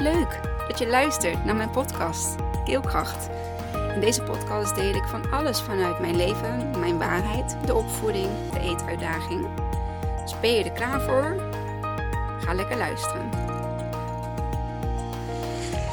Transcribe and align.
Leuk 0.00 0.40
dat 0.68 0.78
je 0.78 0.86
luistert 0.86 1.44
naar 1.44 1.56
mijn 1.56 1.70
podcast 1.70 2.34
Keelkracht. 2.64 3.28
In 3.94 4.00
deze 4.00 4.22
podcast 4.22 4.74
deel 4.74 4.94
ik 4.94 5.04
van 5.04 5.30
alles 5.30 5.60
vanuit 5.60 6.00
mijn 6.00 6.16
leven, 6.16 6.70
mijn 6.78 6.98
waarheid, 6.98 7.56
de 7.66 7.74
opvoeding, 7.74 8.28
de 8.52 8.60
eetuitdaging. 8.60 9.46
Dus 10.22 10.40
ben 10.40 10.52
je 10.52 10.64
er 10.64 10.72
klaar 10.72 11.00
voor? 11.00 11.42
Ga 12.40 12.54
lekker 12.54 12.76
luisteren. 12.76 13.30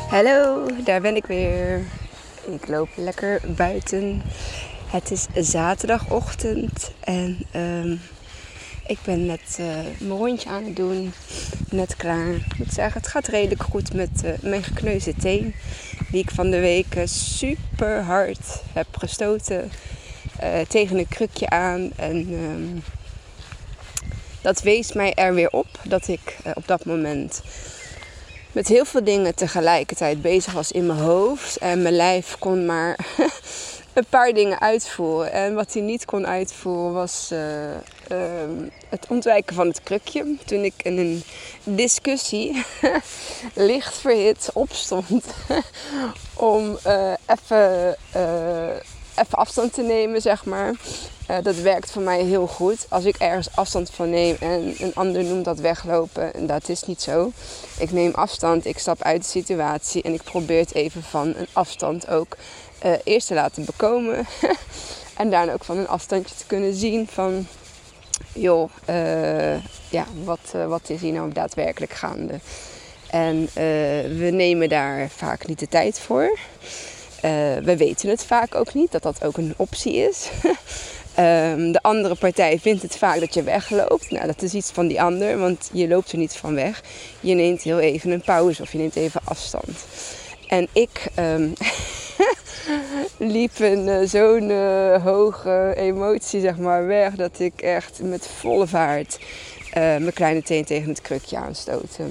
Hallo, 0.09 0.65
daar 0.83 1.01
ben 1.01 1.15
ik 1.15 1.25
weer. 1.25 1.81
Ik 2.45 2.67
loop 2.67 2.89
lekker 2.95 3.41
buiten. 3.55 4.21
Het 4.87 5.11
is 5.11 5.27
zaterdagochtend 5.51 6.91
en 6.99 7.37
ehm, 7.51 7.95
ik 8.87 8.97
ben 9.05 9.25
net 9.25 9.57
uh, 9.59 9.67
mijn 9.99 10.19
rondje 10.19 10.49
aan 10.49 10.63
het 10.63 10.75
doen. 10.75 11.13
Net 11.69 11.95
klaar. 11.95 12.29
Ik 12.29 12.57
moet 12.57 12.73
zeggen, 12.73 13.01
het 13.01 13.09
gaat 13.09 13.27
redelijk 13.27 13.63
goed 13.63 13.93
met 13.93 14.09
uh, 14.23 14.31
mijn 14.41 14.63
gekneusde 14.63 15.13
teen. 15.15 15.55
Die 16.11 16.21
ik 16.21 16.31
van 16.31 16.49
de 16.49 16.59
week 16.59 16.95
uh, 16.95 17.05
super 17.05 18.01
hard 18.01 18.61
heb 18.73 18.87
gestoten. 18.97 19.71
tegen 20.67 20.97
een 20.97 21.07
krukje 21.07 21.49
aan. 21.49 21.91
En 21.95 22.33
um, 22.33 22.83
dat 24.41 24.61
wees 24.61 24.93
mij 24.93 25.13
er 25.13 25.33
weer 25.33 25.49
op 25.49 25.67
dat 25.83 26.07
ik 26.07 26.37
op 26.53 26.67
dat 26.67 26.85
moment 26.85 27.41
met 28.51 28.67
heel 28.67 28.85
veel 28.85 29.03
dingen 29.03 29.35
tegelijkertijd 29.35 30.21
bezig 30.21 30.53
was 30.53 30.71
in 30.71 30.85
mijn 30.85 30.99
hoofd. 30.99 31.57
En 31.57 31.81
mijn 31.81 31.95
lijf 31.95 32.35
kon 32.39 32.65
maar 32.65 32.97
een 33.93 34.05
paar 34.09 34.33
dingen 34.33 34.61
uitvoeren. 34.61 35.31
En 35.31 35.53
wat 35.53 35.73
hij 35.73 35.81
niet 35.81 36.05
kon 36.05 36.27
uitvoeren 36.27 36.93
was 36.93 37.31
uh, 38.11 38.17
het 38.89 39.05
ontwijken 39.09 39.55
van 39.55 39.67
het 39.67 39.83
krukje. 39.83 40.35
Toen 40.45 40.63
ik 40.63 40.73
in 40.77 40.97
een 40.97 41.23
discussie 41.63 42.63
licht 43.53 43.97
verhit 43.97 44.49
opstond 44.53 45.25
om 46.33 46.77
uh, 46.87 47.13
even 47.25 47.97
even 49.15 49.37
afstand 49.37 49.73
te 49.73 49.81
nemen, 49.81 50.21
zeg 50.21 50.45
maar. 50.45 50.73
Uh, 51.31 51.37
dat 51.43 51.55
werkt 51.55 51.91
voor 51.91 52.01
mij 52.01 52.23
heel 52.23 52.47
goed. 52.47 52.85
Als 52.89 53.03
ik 53.03 53.15
ergens 53.15 53.55
afstand 53.55 53.89
van 53.89 54.09
neem 54.09 54.35
en 54.39 54.75
een 54.79 54.95
ander 54.95 55.23
noemt 55.23 55.45
dat 55.45 55.59
weglopen, 55.59 56.33
en 56.33 56.47
dat 56.47 56.69
is 56.69 56.83
niet 56.83 57.01
zo. 57.01 57.31
Ik 57.79 57.91
neem 57.91 58.13
afstand, 58.13 58.65
ik 58.65 58.77
stap 58.77 59.01
uit 59.01 59.21
de 59.21 59.27
situatie 59.27 60.01
en 60.01 60.13
ik 60.13 60.23
probeer 60.23 60.59
het 60.59 60.73
even 60.73 61.03
van 61.03 61.27
een 61.27 61.47
afstand 61.53 62.07
ook 62.07 62.37
eerst 63.03 63.27
te 63.27 63.33
laten 63.33 63.65
bekomen. 63.65 64.25
en 65.17 65.29
daarna 65.29 65.53
ook 65.53 65.63
van 65.63 65.77
een 65.77 65.87
afstandje 65.87 66.35
te 66.35 66.45
kunnen 66.45 66.73
zien 66.73 67.07
van, 67.07 67.47
joh, 68.33 68.69
uh, 68.89 69.55
ja, 69.89 70.05
wat, 70.23 70.53
wat 70.67 70.89
is 70.89 71.01
hier 71.01 71.13
nou 71.13 71.31
daadwerkelijk 71.31 71.93
gaande? 71.93 72.39
En 73.09 73.49
we 74.17 74.29
nemen 74.31 74.69
daar 74.69 75.09
vaak 75.09 75.47
niet 75.47 75.59
de 75.59 75.67
tijd 75.67 75.99
voor. 75.99 76.37
We 77.63 77.75
weten 77.77 78.09
het 78.09 78.25
vaak 78.25 78.55
ook 78.55 78.73
niet, 78.73 78.91
dat 78.91 79.03
dat 79.03 79.23
ook 79.23 79.37
een 79.37 79.53
optie 79.57 79.95
is. 79.95 80.29
um, 81.19 81.71
de 81.77 81.79
andere 81.81 82.15
partij 82.15 82.59
vindt 82.59 82.81
het 82.81 82.97
vaak 82.97 83.19
dat 83.19 83.33
je 83.33 83.43
wegloopt. 83.43 84.11
Nou, 84.11 84.27
dat 84.27 84.41
is 84.41 84.53
iets 84.53 84.71
van 84.71 84.87
die 84.87 85.01
ander, 85.01 85.37
want 85.37 85.69
je 85.73 85.87
loopt 85.87 86.11
er 86.11 86.17
niet 86.17 86.33
van 86.35 86.55
weg. 86.55 86.81
Je 87.19 87.33
neemt 87.33 87.61
heel 87.61 87.79
even 87.79 88.11
een 88.11 88.21
pauze 88.21 88.61
of 88.61 88.71
je 88.71 88.77
neemt 88.77 88.95
even 88.95 89.21
afstand. 89.23 89.85
En 90.47 90.67
ik 90.73 91.07
um, 91.19 91.53
liep 93.35 93.55
in 93.55 93.87
uh, 93.87 94.07
zo'n 94.07 94.49
uh, 94.49 95.03
hoge 95.03 95.73
emotie 95.75 96.41
zeg 96.41 96.57
maar, 96.57 96.87
weg 96.87 97.15
dat 97.15 97.39
ik 97.39 97.61
echt 97.61 97.99
met 98.01 98.27
volle 98.39 98.67
vaart 98.67 99.19
mijn 99.73 100.13
kleine 100.13 100.41
teen 100.41 100.65
tegen 100.65 100.89
het 100.89 101.01
krukje 101.01 101.37
aanstootte. 101.37 102.03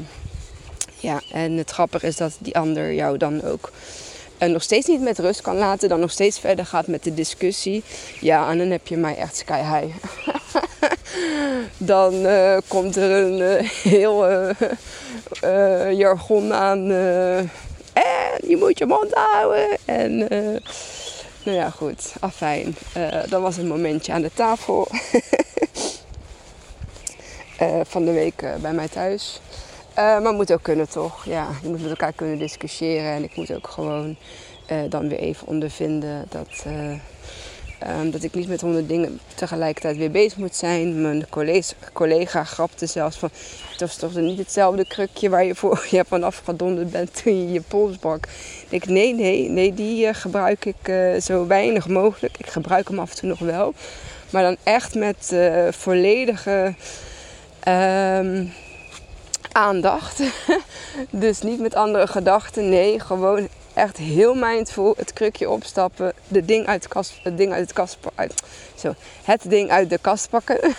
Ja, 0.96 1.20
en 1.32 1.52
het 1.52 1.70
grappige 1.70 2.06
is 2.06 2.16
dat 2.16 2.36
die 2.38 2.56
ander 2.56 2.94
jou 2.94 3.16
dan 3.16 3.42
ook 3.42 3.72
en 4.38 4.52
nog 4.52 4.62
steeds 4.62 4.86
niet 4.86 5.00
met 5.00 5.18
rust 5.18 5.40
kan 5.40 5.56
laten, 5.56 5.88
dan 5.88 6.00
nog 6.00 6.10
steeds 6.10 6.38
verder 6.38 6.66
gaat 6.66 6.86
met 6.86 7.02
de 7.02 7.14
discussie. 7.14 7.82
Ja, 8.20 8.50
en 8.50 8.58
dan 8.58 8.70
heb 8.70 8.86
je 8.86 8.96
mij 8.96 9.16
echt 9.16 9.36
sky 9.36 9.60
high. 9.60 9.96
dan 11.92 12.26
komt 12.68 12.96
er 12.96 13.10
een 13.10 13.64
heel 13.82 14.26
jargon 15.90 16.54
aan. 16.54 16.90
Je 18.42 18.56
moet 18.56 18.78
je 18.78 18.86
mond 18.86 19.14
houden. 19.14 19.78
En 19.84 20.18
nou 21.42 21.56
ja, 21.56 21.70
goed, 21.70 22.12
afijn. 22.20 22.76
dat 23.28 23.40
was 23.40 23.56
een 23.56 23.66
momentje 23.66 24.12
aan 24.12 24.22
de 24.22 24.30
tafel. 24.34 24.88
van 27.82 28.04
de 28.04 28.12
week 28.12 28.44
bij 28.60 28.72
mij 28.72 28.88
thuis. 28.88 29.40
Maar 29.94 30.32
moet 30.32 30.52
ook 30.52 30.62
kunnen 30.62 30.88
toch? 30.88 31.24
Ja, 31.24 31.48
je 31.62 31.68
moet 31.68 31.80
met 31.80 31.90
elkaar 31.90 32.12
kunnen 32.12 32.38
discussiëren. 32.38 33.12
En 33.12 33.22
ik 33.22 33.36
moet 33.36 33.54
ook 33.54 33.68
gewoon 33.68 34.16
dan 34.88 35.08
weer 35.08 35.18
even 35.18 35.46
ondervinden 35.46 36.26
dat, 36.28 36.64
um, 38.00 38.10
dat 38.10 38.22
ik 38.22 38.34
niet 38.34 38.48
met 38.48 38.60
honderd 38.60 38.88
dingen 38.88 39.20
tegelijkertijd 39.34 39.96
weer 39.96 40.10
bezig 40.10 40.38
moet 40.38 40.56
zijn. 40.56 41.02
Mijn 41.02 41.26
collega, 41.28 41.74
collega 41.92 42.44
grapte 42.44 42.86
zelfs 42.86 43.16
van... 43.16 43.30
Het 43.70 43.80
was 43.80 43.96
toch 43.96 44.14
niet 44.14 44.38
hetzelfde 44.38 44.86
krukje 44.86 45.28
waar 45.28 45.44
je 45.44 45.54
voor 45.54 45.86
je 45.90 46.04
vanaf 46.08 46.42
gedonderd 46.44 46.90
bent 46.90 47.22
toen 47.22 47.40
je 47.46 47.52
je 47.52 47.60
pols 47.60 47.96
brak. 47.96 48.28
Ik 48.68 48.86
nee, 48.86 49.14
nee, 49.14 49.48
nee, 49.48 49.74
die 49.74 50.14
gebruik 50.14 50.64
ik 50.64 50.92
zo 51.22 51.46
weinig 51.46 51.88
mogelijk. 51.88 52.38
Ik 52.38 52.46
gebruik 52.46 52.88
hem 52.88 52.98
af 52.98 53.10
en 53.10 53.16
toe 53.16 53.28
nog 53.28 53.38
wel. 53.38 53.74
Maar 54.30 54.42
dan 54.42 54.56
echt 54.62 54.94
met 54.94 55.36
volledige... 55.70 56.74
Um, 57.68 58.52
aandacht. 59.56 60.22
dus 61.10 61.40
niet 61.40 61.60
met 61.60 61.74
andere 61.74 62.06
gedachten. 62.06 62.68
Nee, 62.68 63.00
gewoon 63.00 63.48
echt 63.76 63.96
heel 63.96 64.34
mindful. 64.34 64.94
Het 64.96 65.12
krukje 65.12 65.50
opstappen. 65.50 66.12
De 66.28 66.44
ding 66.44 66.66
uit 66.66 66.82
de 66.82 66.88
kast, 66.88 67.18
het 67.22 67.36
ding 67.36 67.52
uit 67.52 67.68
de 67.68 67.74
kast 67.74 67.98
uit, 68.14 68.34
zo, 68.74 68.94
het 69.24 69.42
ding 69.48 69.70
uit 69.70 69.90
de 69.90 69.98
kast 69.98 70.28
pakken. 70.30 70.74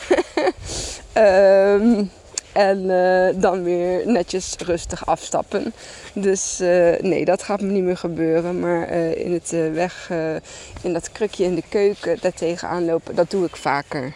um, 1.14 2.12
en 2.68 2.84
uh, 2.84 3.42
dan 3.42 3.64
weer 3.64 4.08
netjes 4.08 4.56
rustig 4.66 5.06
afstappen. 5.06 5.74
Dus 6.14 6.62
uh, 6.62 7.00
nee, 7.00 7.26
dat 7.26 7.44
gaat 7.44 7.62
me 7.62 7.72
niet 7.72 7.84
meer 7.84 7.98
gebeuren. 7.98 8.60
Maar 8.60 8.92
uh, 8.92 9.26
in 9.26 9.34
het 9.34 9.50
weg, 9.74 10.12
in 10.82 10.94
dat 10.94 11.12
krukje 11.12 11.44
in 11.44 11.56
de 11.56 11.64
keuken, 11.70 12.18
daar 12.22 12.34
tegenaan 12.34 12.86
lopen, 12.86 13.16
dat 13.16 13.32
doe 13.32 13.46
ik 13.46 13.56
vaker. 13.56 14.14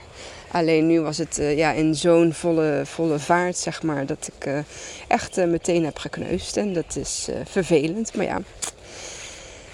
Alleen 0.52 0.88
nu 0.88 1.02
was 1.02 1.18
het 1.18 1.40
uh, 1.40 1.58
ja, 1.58 1.72
in 1.72 1.96
zo'n 1.96 2.34
volle, 2.34 2.82
volle 2.86 3.20
vaart, 3.20 3.58
zeg 3.58 3.84
maar, 3.84 4.06
dat 4.06 4.30
ik 4.36 4.46
uh, 4.46 4.60
echt 5.08 5.38
uh, 5.38 5.46
meteen 5.46 5.86
heb 5.86 5.98
gekneusd. 5.98 6.58
En 6.58 6.74
dat 6.74 6.96
is 6.96 7.30
vervelend, 7.44 8.16
maar 8.16 8.26
ja, 8.26 8.42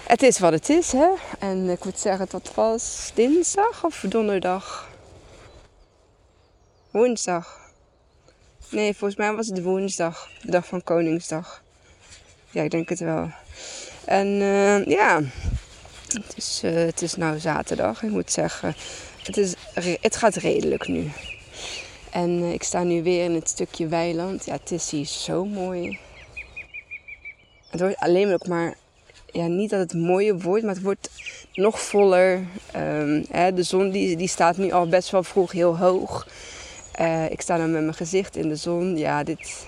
het 0.06 0.22
is 0.22 0.38
wat 0.38 0.52
het 0.52 0.68
is, 0.68 0.92
hè. 0.92 1.08
En 1.38 1.68
ik 1.68 1.84
moet 1.84 1.98
zeggen, 1.98 2.26
dat 2.30 2.50
was 2.54 3.10
dinsdag 3.14 3.84
of 3.84 4.04
donderdag? 4.08 4.88
Woensdag. 6.90 7.60
Nee, 8.70 8.94
volgens 8.94 9.18
mij 9.18 9.34
was 9.34 9.46
het 9.46 9.62
woensdag, 9.62 10.30
de 10.42 10.50
dag 10.50 10.66
van 10.66 10.82
Koningsdag. 10.82 11.62
Ja, 12.50 12.62
ik 12.62 12.70
denk 12.70 12.88
het 12.88 12.98
wel. 12.98 13.30
En 14.04 14.28
ja, 14.88 15.20
het 16.08 16.36
is, 16.36 16.60
het 16.64 17.02
is 17.02 17.14
nou 17.14 17.38
zaterdag. 17.38 18.02
Ik 18.02 18.10
moet 18.10 18.32
zeggen, 18.32 18.74
het, 19.22 19.36
is, 19.36 19.54
het 20.00 20.16
gaat 20.16 20.34
redelijk 20.34 20.88
nu. 20.88 21.10
En 22.10 22.30
uh, 22.30 22.52
ik 22.52 22.62
sta 22.62 22.82
nu 22.82 23.02
weer 23.02 23.24
in 23.24 23.34
het 23.34 23.48
stukje 23.48 23.86
weiland. 23.86 24.44
Ja, 24.44 24.52
het 24.52 24.70
is 24.70 24.90
hier 24.90 25.06
zo 25.06 25.44
mooi. 25.44 25.98
Het 27.70 27.80
wordt 27.80 27.96
alleen 27.96 28.32
ook 28.32 28.46
maar... 28.46 28.76
Ja, 29.32 29.46
niet 29.46 29.70
dat 29.70 29.80
het 29.80 29.94
mooier 29.94 30.38
wordt, 30.38 30.64
maar 30.64 30.74
het 30.74 30.82
wordt 30.82 31.10
nog 31.52 31.80
voller. 31.80 32.46
Um, 32.76 33.24
hè, 33.30 33.54
de 33.54 33.62
zon 33.62 33.90
die, 33.90 34.16
die 34.16 34.28
staat 34.28 34.56
nu 34.56 34.70
al 34.72 34.88
best 34.88 35.10
wel 35.10 35.22
vroeg 35.22 35.52
heel 35.52 35.78
hoog. 35.78 36.26
Uh, 37.00 37.30
ik 37.30 37.40
sta 37.40 37.56
dan 37.56 37.72
met 37.72 37.82
mijn 37.82 37.94
gezicht 37.94 38.36
in 38.36 38.48
de 38.48 38.56
zon. 38.56 38.96
Ja, 38.96 39.24
dit, 39.24 39.66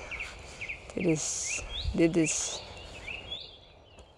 dit 0.94 1.06
is... 1.06 1.62
Dit 1.92 2.16
is... 2.16 2.62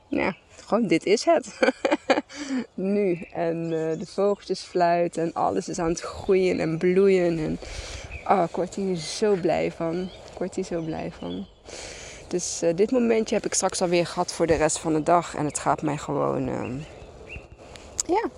Ja, 0.08 0.36
gewoon 0.66 0.86
dit 0.86 1.04
is 1.04 1.24
het. 1.24 1.58
nu. 2.74 3.26
En 3.32 3.56
uh, 3.56 3.98
de 3.98 4.06
vogeltjes 4.06 4.60
fluiten 4.60 5.22
en 5.22 5.32
alles 5.32 5.68
is 5.68 5.78
aan 5.78 5.88
het 5.88 6.00
groeien 6.00 6.60
en 6.60 6.78
bloeien. 6.78 7.38
En 7.38 7.58
oh, 8.28 8.44
ik 8.48 8.56
word 8.56 8.74
hier 8.74 8.96
zo 8.96 9.34
blij 9.34 9.72
van. 9.72 10.02
Ik 10.02 10.38
word 10.38 10.54
hier 10.54 10.64
zo 10.64 10.80
blij 10.80 11.12
van. 11.18 11.46
Dus 12.28 12.60
uh, 12.62 12.74
dit 12.74 12.90
momentje 12.90 13.34
heb 13.34 13.44
ik 13.44 13.54
straks 13.54 13.82
alweer 13.82 14.06
gehad 14.06 14.32
voor 14.32 14.46
de 14.46 14.54
rest 14.54 14.78
van 14.78 14.92
de 14.92 15.02
dag. 15.02 15.34
En 15.34 15.44
het 15.44 15.58
gaat 15.58 15.82
mij 15.82 15.96
gewoon... 15.96 16.48
Uh, 16.48 16.70
ja, 18.06 18.28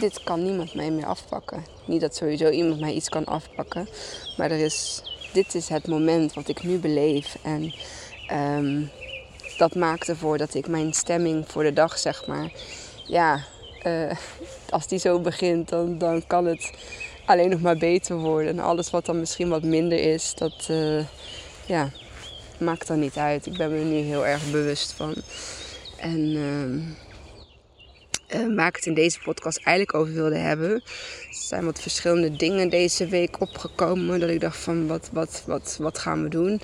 dit 0.00 0.22
kan 0.22 0.42
niemand 0.42 0.74
mij 0.74 0.90
meer 0.90 1.06
afpakken. 1.06 1.64
Niet 1.86 2.00
dat 2.00 2.16
sowieso 2.16 2.50
iemand 2.50 2.80
mij 2.80 2.92
iets 2.92 3.08
kan 3.08 3.24
afpakken. 3.24 3.88
Maar 4.36 4.50
er 4.50 4.64
is, 4.64 5.02
dit 5.32 5.54
is 5.54 5.68
het 5.68 5.86
moment 5.86 6.34
wat 6.34 6.48
ik 6.48 6.62
nu 6.62 6.78
beleef. 6.78 7.36
En 7.42 7.74
um, 8.32 8.90
dat 9.56 9.74
maakt 9.74 10.08
ervoor 10.08 10.38
dat 10.38 10.54
ik 10.54 10.68
mijn 10.68 10.92
stemming 10.92 11.44
voor 11.48 11.62
de 11.62 11.72
dag, 11.72 11.98
zeg 11.98 12.26
maar, 12.26 12.52
ja, 13.06 13.44
uh, 13.86 14.10
als 14.68 14.86
die 14.86 14.98
zo 14.98 15.20
begint, 15.20 15.68
dan, 15.68 15.98
dan 15.98 16.26
kan 16.26 16.46
het 16.46 16.72
alleen 17.26 17.50
nog 17.50 17.60
maar 17.60 17.76
beter 17.76 18.16
worden. 18.16 18.50
En 18.50 18.58
alles 18.58 18.90
wat 18.90 19.06
dan 19.06 19.18
misschien 19.18 19.48
wat 19.48 19.62
minder 19.62 19.98
is, 19.98 20.34
dat, 20.34 20.66
uh, 20.70 21.04
ja, 21.66 21.90
maakt 22.58 22.86
dan 22.86 22.98
niet 22.98 23.16
uit. 23.16 23.46
Ik 23.46 23.56
ben 23.56 23.70
me 23.70 23.78
er 23.78 23.84
nu 23.84 23.96
heel 23.96 24.26
erg 24.26 24.50
bewust 24.50 24.92
van. 24.92 25.14
En 25.96 26.36
ehm, 26.36 26.80
uh, 28.34 28.56
waar 28.56 28.68
ik 28.68 28.76
het 28.76 28.86
in 28.86 28.94
deze 28.94 29.18
podcast 29.20 29.56
eigenlijk 29.56 29.94
over 29.94 30.14
wilde 30.14 30.36
hebben. 30.36 30.70
Er 30.70 30.82
zijn 31.30 31.64
wat 31.64 31.80
verschillende 31.80 32.36
dingen 32.36 32.68
deze 32.68 33.06
week 33.06 33.40
opgekomen. 33.40 34.20
Dat 34.20 34.28
ik 34.28 34.40
dacht 34.40 34.56
van 34.56 34.86
wat, 34.86 35.08
wat, 35.12 35.42
wat, 35.46 35.76
wat 35.80 35.98
gaan 35.98 36.22
we 36.22 36.28
doen? 36.28 36.60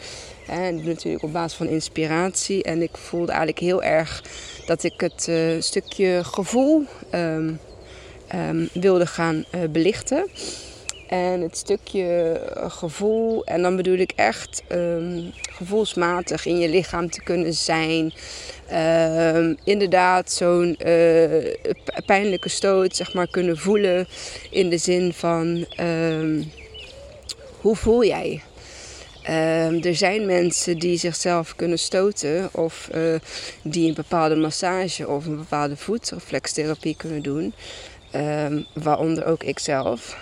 En 0.46 0.84
natuurlijk 0.84 1.24
op 1.24 1.32
basis 1.32 1.56
van 1.58 1.66
inspiratie. 1.66 2.62
En 2.62 2.82
ik 2.82 2.96
voelde 2.96 3.30
eigenlijk 3.30 3.60
heel 3.60 3.82
erg 3.82 4.24
dat 4.66 4.82
ik 4.82 5.00
het 5.00 5.26
uh, 5.28 5.60
stukje 5.60 6.24
gevoel 6.24 6.86
um, 7.14 7.58
um, 8.34 8.68
wilde 8.72 9.06
gaan 9.06 9.44
belichten. 9.70 10.28
En 11.08 11.40
het 11.40 11.56
stukje 11.56 12.40
gevoel, 12.68 13.44
en 13.44 13.62
dan 13.62 13.76
bedoel 13.76 13.98
ik 13.98 14.12
echt 14.16 14.62
um, 14.72 15.32
gevoelsmatig 15.50 16.46
in 16.46 16.58
je 16.58 16.68
lichaam 16.68 17.10
te 17.10 17.22
kunnen 17.22 17.54
zijn. 17.54 18.12
Uh, 18.72 19.56
inderdaad, 19.64 20.32
zo'n 20.32 20.78
uh, 20.86 21.54
pijnlijke 22.06 22.48
stoot 22.48 22.96
zeg 22.96 23.14
maar, 23.14 23.28
kunnen 23.28 23.56
voelen. 23.56 24.06
In 24.50 24.70
de 24.70 24.78
zin 24.78 25.12
van 25.12 25.66
uh, 25.80 26.46
hoe 27.60 27.76
voel 27.76 28.04
jij? 28.04 28.42
Uh, 29.28 29.84
er 29.84 29.94
zijn 29.94 30.26
mensen 30.26 30.78
die 30.78 30.98
zichzelf 30.98 31.56
kunnen 31.56 31.78
stoten 31.78 32.48
of 32.52 32.88
uh, 32.94 33.14
die 33.62 33.88
een 33.88 33.94
bepaalde 33.94 34.36
massage 34.36 35.08
of 35.08 35.26
een 35.26 35.36
bepaalde 35.36 35.76
voetreflextherapie 35.76 36.96
kunnen 36.96 37.22
doen, 37.22 37.54
ehm, 38.10 38.62
waaronder 38.74 39.26
ook 39.26 39.42
ikzelf. 39.42 40.16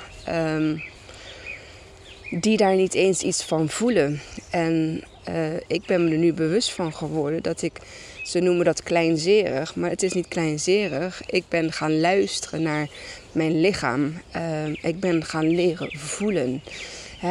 Die 2.30 2.56
daar 2.56 2.74
niet 2.74 2.94
eens 2.94 3.22
iets 3.22 3.42
van 3.42 3.68
voelen. 3.68 4.20
En 4.50 5.04
uh, 5.28 5.54
ik 5.66 5.86
ben 5.86 6.04
me 6.04 6.10
er 6.10 6.18
nu 6.18 6.32
bewust 6.32 6.72
van 6.72 6.92
geworden 6.92 7.42
dat 7.42 7.62
ik, 7.62 7.78
ze 8.24 8.38
noemen 8.38 8.64
dat 8.64 8.82
kleinzerig, 8.82 9.74
maar 9.74 9.90
het 9.90 10.02
is 10.02 10.12
niet 10.12 10.28
kleinzerig. 10.28 11.22
Ik 11.26 11.44
ben 11.48 11.72
gaan 11.72 12.00
luisteren 12.00 12.62
naar 12.62 12.88
mijn 13.32 13.60
lichaam. 13.60 14.20
Uh, 14.36 14.66
ik 14.68 15.00
ben 15.00 15.24
gaan 15.24 15.48
leren 15.48 15.98
voelen. 15.98 16.62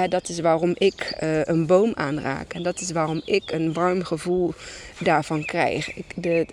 Dat 0.09 0.29
is 0.29 0.39
waarom 0.39 0.73
ik 0.77 1.17
uh, 1.23 1.43
een 1.43 1.65
boom 1.65 1.91
aanraak. 1.95 2.53
En 2.53 2.63
dat 2.63 2.79
is 2.79 2.91
waarom 2.91 3.21
ik 3.25 3.51
een 3.51 3.73
warm 3.73 4.03
gevoel 4.03 4.53
daarvan 4.99 5.45
krijg. 5.45 5.95
Ik, 5.95 6.05
de, 6.15 6.45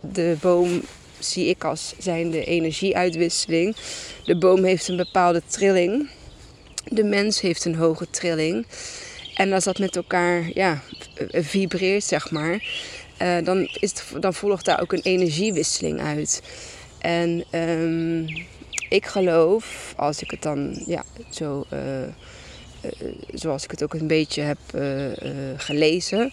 de 0.00 0.36
boom 0.40 0.82
zie 1.18 1.46
ik 1.46 1.64
als 1.64 1.94
zijnde 1.98 2.44
energieuitwisseling. 2.44 3.76
De 4.24 4.38
boom 4.38 4.64
heeft 4.64 4.88
een 4.88 4.96
bepaalde 4.96 5.42
trilling. 5.46 6.08
De 6.88 7.04
mens 7.04 7.40
heeft 7.40 7.64
een 7.64 7.74
hoge 7.74 8.10
trilling. 8.10 8.66
En 9.40 9.52
als 9.52 9.64
dat 9.64 9.78
met 9.78 9.96
elkaar 9.96 10.50
ja, 10.54 10.82
vibreert, 11.32 12.04
zeg 12.04 12.30
maar, 12.30 12.64
uh, 13.22 13.44
dan, 13.44 13.68
is 13.80 13.90
het, 13.90 14.04
dan 14.20 14.34
volgt 14.34 14.64
daar 14.64 14.80
ook 14.80 14.92
een 14.92 15.02
energiewisseling 15.02 16.00
uit. 16.00 16.42
En 16.98 17.44
um, 17.52 18.26
ik 18.88 19.06
geloof, 19.06 19.94
als 19.96 20.22
ik 20.22 20.30
het 20.30 20.42
dan 20.42 20.82
ja, 20.86 21.04
zo, 21.30 21.64
uh, 21.72 22.02
uh, 22.02 22.10
zoals 23.34 23.64
ik 23.64 23.70
het 23.70 23.82
ook 23.82 23.94
een 23.94 24.06
beetje 24.06 24.42
heb 24.42 24.58
gelezen, 25.56 26.32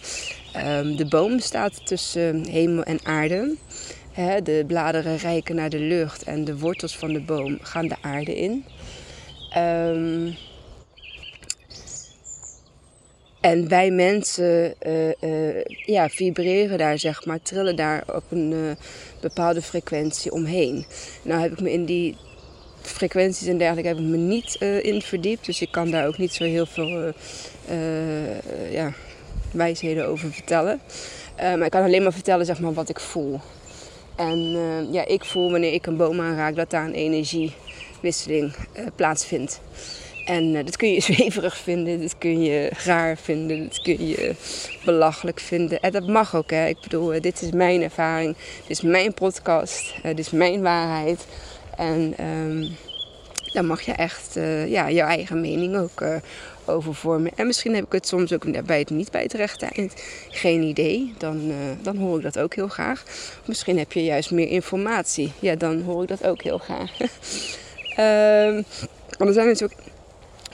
um, 0.68 0.96
de 0.96 1.06
boom 1.10 1.40
staat 1.40 1.88
tussen 1.88 2.46
hemel 2.46 2.84
en 2.84 3.00
aarde. 3.04 3.56
Hè, 4.12 4.42
de 4.42 4.64
bladeren 4.68 5.18
reiken 5.18 5.56
naar 5.56 5.70
de 5.70 5.80
lucht 5.80 6.24
en 6.24 6.46
de 6.46 6.58
wortels 6.58 6.98
van 6.98 7.14
de 7.14 7.22
boom 7.22 7.58
gaan 7.62 7.88
de 7.88 7.96
aarde 8.02 8.36
in. 8.36 8.66
Um, 9.58 10.36
en 13.48 13.68
wij 13.68 13.92
mensen 13.92 14.74
uh, 14.88 15.08
uh, 15.22 15.64
ja, 15.86 16.10
vibreren 16.10 16.78
daar, 16.78 17.00
zeg 17.00 17.26
maar, 17.26 17.42
trillen 17.42 17.76
daar 17.76 18.04
op 18.14 18.24
een 18.30 18.52
uh, 18.52 18.72
bepaalde 19.20 19.62
frequentie 19.62 20.32
omheen. 20.32 20.86
Nou 21.22 21.42
heb 21.42 21.52
ik 21.52 21.62
me 21.62 21.72
in 21.72 21.86
die 21.86 22.18
frequenties 22.82 23.48
en 23.48 23.58
dergelijke 23.58 23.90
heb 23.90 23.98
ik 23.98 24.04
me 24.04 24.18
niet 24.18 24.56
in 24.82 25.02
verdiept. 25.02 25.46
Dus 25.46 25.62
ik 25.62 25.72
kan 25.72 25.92
daar 25.92 26.08
ook 26.08 26.18
niet 26.18 26.34
zo 26.34 26.44
heel 26.44 26.66
veel 26.66 27.14
ja, 28.72 28.94
wijsheden 29.52 30.08
over 30.08 30.34
vertellen. 30.34 30.80
maar 31.38 31.66
ik 31.66 31.72
kan 31.72 31.84
alleen 31.84 32.04
maar 32.04 32.14
vertellen 32.14 32.46
zeg 32.46 32.60
maar, 32.60 32.74
wat 32.74 32.90
ik 32.90 33.00
voel. 33.00 33.40
En 34.16 34.40
ja, 34.92 35.06
ik 35.06 35.26
voel 35.26 35.52
wanneer 35.52 35.74
ik 35.74 35.86
een 35.86 35.98
boom 35.98 36.22
aanraak 36.22 36.56
dat 36.56 36.70
daar 36.70 36.86
een 36.86 36.94
energiewisseling 36.94 38.56
plaatsvindt. 38.96 39.62
En 40.28 40.54
uh, 40.54 40.66
dat 40.66 40.76
kun 40.78 40.94
je 40.94 41.02
zweverig 41.12 41.58
vinden, 41.58 42.02
dat 42.02 42.18
kun 42.18 42.42
je 42.42 42.72
raar 42.86 43.18
vinden, 43.18 43.68
dat 43.68 43.82
kun 43.82 44.08
je 44.08 44.36
belachelijk 44.86 45.40
vinden. 45.40 45.80
En 45.80 45.92
dat 45.92 46.08
mag 46.08 46.36
ook, 46.36 46.50
hè. 46.52 46.68
Ik 46.68 46.82
bedoel, 46.82 47.16
uh, 47.16 47.22
dit 47.22 47.42
is 47.42 47.52
mijn 47.52 47.82
ervaring, 47.82 48.36
dit 48.62 48.70
is 48.70 48.82
mijn 48.82 49.14
podcast, 49.14 49.94
uh, 49.98 50.04
dit 50.04 50.20
is 50.20 50.30
mijn 50.30 50.62
waarheid. 50.62 51.26
En 51.78 52.26
um, 52.26 52.76
daar 53.54 53.66
mag 53.66 53.82
je 53.82 53.92
echt 53.92 54.34
ja, 54.68 54.92
jouw 54.92 55.08
eigen 55.08 55.42
mening 55.42 55.78
ook 55.78 56.04
over 56.66 56.96
vormen. 56.96 57.32
En 57.36 57.48
misschien 57.48 57.76
heb 57.76 57.86
ik 57.86 57.92
het 57.92 58.08
soms 58.08 58.34
ook 58.34 58.66
bij 58.66 58.80
het 58.80 58.90
niet 58.90 59.12
bij 59.12 59.22
het 59.22 59.34
rechte 59.34 59.66
eind. 59.66 59.94
Geen 60.30 60.62
idee, 60.62 61.14
dan, 61.18 61.52
dan 61.82 61.98
hoor 61.98 62.18
ik 62.18 62.24
dat 62.24 62.40
ook 62.40 62.56
heel 62.56 62.68
graag. 62.68 63.04
Misschien 63.46 63.78
heb 63.78 63.92
je 63.92 64.04
juist 64.04 64.32
meer 64.32 64.48
informatie, 64.48 65.32
ja, 65.40 65.56
dan 65.56 65.82
hoor 65.82 66.02
ik 66.02 66.10
dat 66.10 66.26
ook 66.26 66.42
heel 66.42 66.58
graag. 66.58 66.92
um, 68.50 68.66
er 69.18 69.34
zijn 69.34 69.48
natuurlijk 69.48 69.80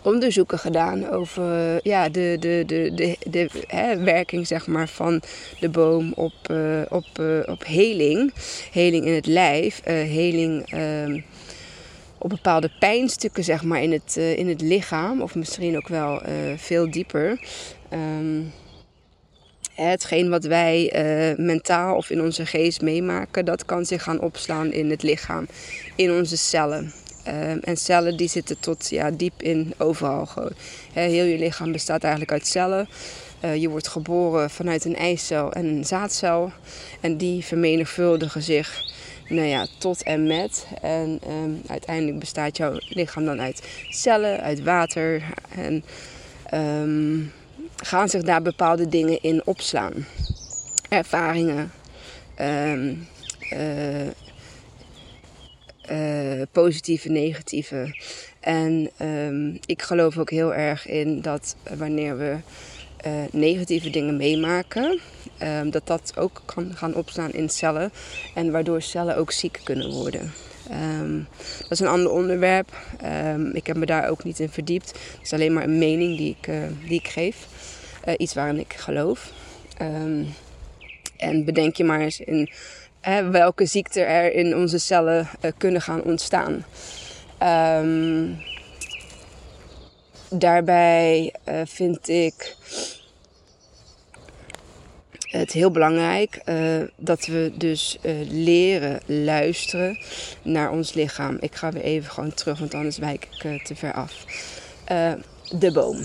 onderzoeken 0.04 0.60
gedaan 0.60 1.10
over 1.10 1.80
ja, 1.84 2.10
de, 2.10 2.38
de, 2.40 2.64
de, 2.66 2.92
de, 2.96 3.18
de 3.30 3.50
hè, 3.68 4.04
werking 4.04 4.48
zeg 4.48 4.68
maar, 4.68 4.88
van 4.88 5.22
de 5.60 5.70
boom 5.70 6.14
op, 6.16 6.34
uh, 6.52 6.82
op, 6.90 7.06
uh, 7.20 7.40
op 7.46 7.66
heling. 7.66 8.34
Heling 8.72 9.06
in 9.06 9.14
het 9.14 9.26
lijf, 9.26 9.82
uh, 9.88 9.94
heling 9.94 10.74
uh, 10.74 11.22
op 12.18 12.30
bepaalde 12.30 12.72
pijnstukken 12.80 13.44
zeg 13.44 13.64
maar, 13.64 13.82
in, 13.82 13.92
het, 13.92 14.16
in 14.16 14.48
het 14.48 14.62
lichaam, 14.62 15.22
of 15.22 15.36
misschien 15.36 15.78
ook 15.78 15.88
wel 15.88 16.22
veel 16.56 16.92
dieper. 16.92 17.40
Um, 17.94 18.52
hetgeen 19.74 20.30
wat 20.30 20.44
wij 20.44 20.92
mentaal 21.38 21.96
of 21.96 22.10
in 22.10 22.22
onze 22.22 22.46
geest 22.46 22.82
meemaken, 22.82 23.46
dat 23.46 23.66
kan 23.66 23.86
zich 23.86 24.04
gaan 24.04 24.20
opslaan 24.20 24.72
in 24.72 24.90
het 24.90 25.04
lichaam, 25.04 25.48
in 25.96 26.12
onze 26.12 26.38
cellen. 26.38 26.94
Um, 27.28 27.60
en 27.60 27.78
cellen 27.78 28.18
die 28.18 28.28
zitten 28.28 28.60
tot 28.60 28.90
ja, 28.90 29.12
diep 29.12 29.42
in 29.42 29.74
overal. 29.78 30.30
He, 30.94 31.02
heel 31.02 31.26
je 31.26 31.38
lichaam 31.38 31.72
bestaat 31.72 32.04
eigenlijk 32.04 32.32
uit 32.32 32.48
cellen. 32.48 32.90
Uh, 33.46 33.56
je 33.56 33.70
wordt 33.70 33.88
geboren 33.88 34.50
vanuit 34.50 34.86
een 34.86 34.96
eicel 34.96 35.52
en 35.54 35.66
een 35.66 35.86
zaadcel. 35.86 36.52
En 37.02 37.18
die 37.18 37.46
vermenigvuldigen 37.46 38.44
zich 38.44 38.82
nou 39.30 39.48
ja, 39.48 39.68
tot 39.78 40.04
en 40.04 40.28
met. 40.28 40.68
En 40.82 41.20
um, 41.30 41.62
uiteindelijk 41.68 42.20
bestaat 42.20 42.58
jouw 42.58 42.74
lichaam 42.80 43.26
dan 43.26 43.42
uit 43.42 43.64
cellen, 43.90 44.42
uit 44.42 44.64
water. 44.64 45.24
En 45.50 45.84
um, 46.54 47.32
gaan 47.76 48.10
zich 48.10 48.22
daar 48.22 48.42
bepaalde 48.42 48.90
dingen 48.90 49.22
in 49.22 49.42
opslaan. 49.46 50.06
Ervaringen. 50.90 51.72
Uh, 52.42 52.98
uh, 55.94 56.42
positieve, 56.52 57.10
negatieve. 57.10 57.96
En 58.40 58.90
um, 59.02 59.60
ik 59.66 59.82
geloof 59.82 60.18
ook 60.18 60.30
heel 60.30 60.54
erg 60.54 60.88
in 60.88 61.22
dat 61.22 61.56
wanneer 61.78 62.18
we 62.18 62.38
uh, 63.06 63.12
negatieve 63.32 63.90
dingen 63.90 64.18
meemaken, 64.18 65.00
um, 65.42 65.70
dat 65.72 65.88
dat 65.88 66.14
ook 66.18 66.42
kan 66.46 66.72
gaan 66.76 66.96
opstaan 66.96 67.32
in 67.32 67.50
cellen. 67.50 67.92
En 68.36 68.52
waardoor 68.52 68.82
cellen 68.82 69.18
ook 69.18 69.32
ziek 69.32 69.60
kunnen 69.64 69.92
worden. 69.92 70.32
Um, 71.02 71.28
dat 71.60 71.72
is 71.72 71.80
een 71.80 71.88
ander 71.88 72.12
onderwerp. 72.12 72.72
ik 73.54 73.68
heb 73.68 73.78
me 73.78 73.86
daar 73.86 74.10
ook 74.10 74.24
niet 74.24 74.40
in 74.40 74.50
verdiept. 74.50 74.88
Het 74.88 75.20
is 75.22 75.34
alleen 75.34 75.54
maar 75.54 75.64
een 75.64 75.78
mening 75.78 76.18
die 76.18 76.36
ik, 76.40 76.48
uh, 76.48 76.64
die 76.88 77.00
ik 77.00 77.08
geef. 77.08 77.48
iets 78.18 78.34
waarin 78.34 78.60
ik 78.60 78.74
geloof. 78.74 79.32
en 81.18 81.46
bedenk 81.46 81.76
je 81.76 81.84
maar 81.84 82.00
eens 82.00 82.20
in 82.20 82.50
welke 83.32 83.66
ziekten 83.66 84.08
er 84.08 84.34
in 84.34 84.56
onze 84.56 84.78
cellen 84.78 85.28
uh, 85.42 85.52
kunnen 85.58 85.82
gaan 85.82 86.04
ontstaan. 86.04 86.66
Um, 87.82 88.42
daarbij 90.30 91.34
uh, 91.50 91.62
vind 91.66 92.08
ik 92.10 92.56
het 95.22 95.52
heel 95.52 95.72
belangrijk 95.72 96.42
uh, 96.46 96.82
dat 96.98 97.26
we 97.26 97.52
dus 97.56 97.98
leren 98.28 99.00
luisteren 99.06 100.00
naar 100.42 100.72
ons 100.72 100.94
lichaam. 100.94 101.38
Ik 101.40 101.56
ga 101.56 101.72
weer 101.72 101.84
even 101.84 102.12
gewoon 102.12 102.34
terug, 102.34 102.60
want 102.60 102.74
anders 102.74 102.98
wijk 102.98 103.28
ik 103.42 103.66
te 103.66 103.76
ver 103.76 103.94
af. 103.94 104.26
de 105.60 105.72
boom. 105.72 105.98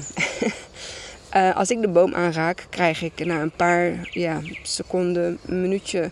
als 1.54 1.70
ik 1.70 1.80
de 1.80 1.88
boom 1.88 2.14
aanraak, 2.14 2.66
krijg 2.70 3.02
ik 3.02 3.24
na 3.24 3.40
een 3.40 3.50
paar 3.56 4.08
ja, 4.12 4.40
seconden, 4.62 5.38
minuutje, 5.42 6.10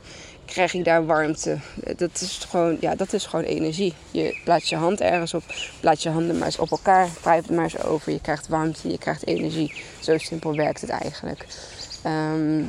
krijg 0.56 0.75
ik 0.75 0.84
daar 0.84 1.06
warmte. 1.06 1.58
Dat 1.96 2.20
is 2.20 2.46
gewoon, 2.48 2.76
ja, 2.80 2.94
dat 2.94 3.12
is 3.12 3.26
gewoon 3.26 3.44
energie. 3.44 3.94
Je 4.10 4.40
plaatst 4.44 4.68
je 4.68 4.76
hand 4.76 5.00
ergens 5.00 5.34
op, 5.34 5.42
plaats 5.80 6.02
je 6.02 6.08
handen 6.08 6.36
maar 6.36 6.46
eens 6.46 6.58
op 6.58 6.70
elkaar, 6.70 7.08
wrijf 7.22 7.46
het 7.46 7.56
maar 7.56 7.64
eens 7.64 7.82
over. 7.82 8.12
Je 8.12 8.20
krijgt 8.20 8.48
warmte, 8.48 8.90
je 8.90 8.98
krijgt 8.98 9.26
energie. 9.26 9.72
Zo 10.00 10.18
simpel 10.18 10.56
werkt 10.56 10.80
het 10.80 10.90
eigenlijk. 10.90 11.46
Ehm, 12.02 12.60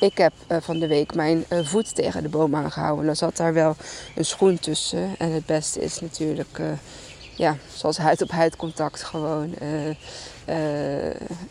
ik 0.00 0.18
heb 0.18 0.32
uh, 0.48 0.58
van 0.60 0.78
de 0.78 0.86
week 0.86 1.14
mijn 1.14 1.44
uh, 1.48 1.66
voet 1.66 1.94
tegen 1.94 2.22
de 2.22 2.28
boom 2.28 2.54
aangehouden. 2.54 3.06
Dan 3.06 3.16
zat 3.16 3.36
daar 3.36 3.52
wel 3.52 3.76
een 4.14 4.24
schoen 4.24 4.58
tussen. 4.58 5.14
En 5.18 5.32
het 5.32 5.46
beste 5.46 5.80
is 5.80 6.00
natuurlijk, 6.00 6.58
uh, 6.58 6.66
ja, 7.34 7.56
zoals 7.74 7.96
huid 7.96 8.22
op 8.22 8.30
huid 8.30 8.56
contact 8.56 9.02
gewoon. 9.02 9.54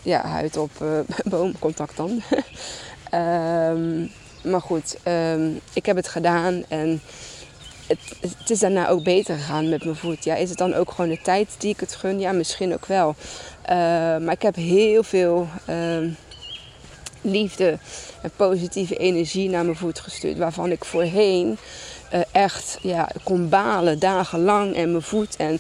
ja, 0.02 0.22
huid 0.26 0.58
op 0.58 0.72
boomcontact 1.30 1.98
dan. 1.98 2.22
um, 3.14 4.12
maar 4.50 4.62
goed, 4.62 4.98
um, 5.08 5.60
ik 5.74 5.86
heb 5.86 5.96
het 5.96 6.08
gedaan 6.08 6.64
en 6.68 7.02
het, 7.88 8.00
het, 8.20 8.50
is 8.50 8.60
daarna 8.60 8.88
ook 8.88 9.04
beter 9.04 9.36
gegaan 9.36 9.70
met 9.70 9.84
mijn 9.84 9.96
voet. 9.96 10.24
Ja, 10.24 10.36
is 10.36 10.50
het 10.50 10.58
dan 10.58 10.74
ook 10.74 10.92
gewoon 10.92 11.10
de 11.10 11.22
tijd 11.22 11.56
die 11.58 11.74
ik 11.74 11.80
het 11.80 11.96
gun? 11.96 12.20
Ja, 12.20 12.32
misschien 12.32 12.74
ook 12.74 12.86
wel. 12.86 13.16
maar 14.20 14.32
ik 14.32 14.42
heb 14.42 14.56
heel 14.56 15.04
veel 15.04 15.48
uh, 15.70 16.12
liefde 17.22 17.78
en 18.22 18.32
positieve 18.36 18.98
energie 18.98 19.50
naar 19.50 19.64
mijn 19.64 19.78
voet 19.78 20.00
gestuurd. 20.00 20.38
Waarvan 20.38 20.72
ik 20.72 20.86
voorheen 20.86 21.58
uh, 22.14 22.22
echt 22.32 22.78
ja, 22.82 23.10
kon 23.24 23.50
balen 23.50 24.00
dagenlang 24.00 24.76
en 24.76 24.92
mijn 24.92 25.04
voet. 25.04 25.36
En 25.36 25.54
uh, 25.54 25.60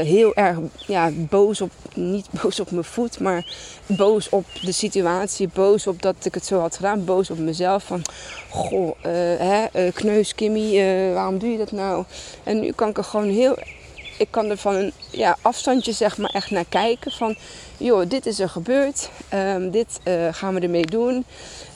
heel 0.00 0.34
erg 0.34 0.58
ja, 0.86 1.10
boos 1.14 1.60
op, 1.60 1.70
niet 1.94 2.26
boos 2.42 2.60
op 2.60 2.70
mijn 2.70 2.84
voet, 2.84 3.20
maar 3.20 3.54
boos 3.86 4.28
op 4.28 4.44
de 4.62 4.72
situatie. 4.72 5.48
Boos 5.52 5.86
op 5.86 6.02
dat 6.02 6.16
ik 6.22 6.34
het 6.34 6.46
zo 6.46 6.60
had 6.60 6.76
gedaan. 6.76 7.04
Boos 7.04 7.30
op 7.30 7.38
mezelf. 7.38 7.84
Van, 7.84 8.02
goh, 8.50 8.86
uh, 8.86 9.12
hè, 9.38 9.90
kneus 9.92 10.34
Kimmy, 10.34 10.72
waarom 11.12 11.38
doe 11.38 11.50
je 11.50 11.58
dat 11.58 11.72
nou? 11.72 12.04
En 12.42 12.60
nu 12.60 12.72
kan 12.72 12.88
ik 12.88 12.98
er 12.98 13.04
gewoon 13.04 13.28
heel 13.28 13.58
ik 14.18 14.30
kan 14.30 14.50
er 14.50 14.56
van 14.56 14.74
een 14.74 14.92
ja, 15.10 15.36
afstandje 15.42 15.92
zeg 15.92 16.18
maar 16.18 16.30
echt 16.30 16.50
naar 16.50 16.64
kijken. 16.68 17.12
Van, 17.12 17.36
joh, 17.76 18.08
dit 18.08 18.26
is 18.26 18.38
er 18.38 18.48
gebeurd. 18.48 19.10
Um, 19.34 19.70
dit 19.70 20.00
uh, 20.04 20.28
gaan 20.30 20.54
we 20.54 20.60
ermee 20.60 20.86
doen. 20.86 21.24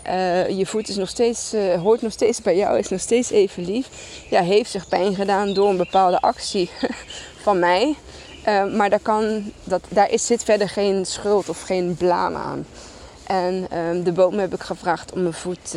Uh, 0.07 0.49
je 0.49 0.67
voet 0.67 0.89
is 0.89 0.97
nog 0.97 1.09
steeds, 1.09 1.55
uh, 1.55 1.81
hoort 1.81 2.03
nog 2.03 2.13
steeds 2.13 2.43
bij 2.43 2.57
jou, 2.57 2.79
is 2.79 2.89
nog 2.89 3.01
steeds 3.01 3.31
even 3.31 3.65
lief. 3.65 3.89
Ja, 4.31 4.43
heeft 4.43 4.71
zich 4.71 4.89
pijn 4.89 5.15
gedaan 5.15 5.55
door 5.55 5.69
een 5.69 5.77
bepaalde 5.77 6.21
actie 6.21 6.71
van 7.45 7.59
mij. 7.59 7.95
Uh, 8.49 8.75
maar 8.75 8.91
daar, 8.91 9.01
kan, 9.01 9.53
dat, 9.65 9.83
daar 9.89 10.09
zit 10.15 10.45
verder 10.45 10.69
geen 10.69 11.07
schuld 11.07 11.49
of 11.49 11.63
geen 11.63 11.95
blaam 11.99 12.35
aan. 12.35 12.67
En 13.27 13.67
ehm, 13.71 14.03
de 14.03 14.13
boom 14.13 14.39
heb 14.39 14.55
ik 14.55 14.63
gevraagd 14.63 15.13
om 15.13 15.23
mijn 15.23 15.35
voet 15.35 15.77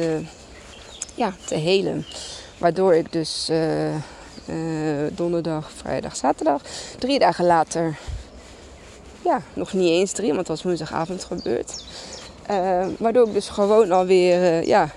ja, 1.15 1.34
te 1.46 1.55
helen. 1.55 2.05
Waardoor 2.58 2.96
ik 2.96 3.12
dus 3.12 3.50
donderdag, 5.12 5.71
vrijdag, 5.71 6.15
zaterdag, 6.15 6.62
drie 7.00 7.19
dagen 7.19 7.45
later, 7.45 7.97
ja, 9.21 9.41
nog 9.53 9.73
niet 9.73 9.89
eens 9.89 10.12
drie, 10.12 10.27
want 10.27 10.39
het 10.39 10.47
was 10.47 10.63
woensdagavond 10.63 11.23
gebeurd 11.23 11.83
uh, 12.51 12.85
waardoor 12.97 13.27
ik 13.27 13.33
dus 13.33 13.50
gewoon 13.50 13.91
alweer 13.91 14.41
uh, 14.41 14.63
ja, 14.63 14.89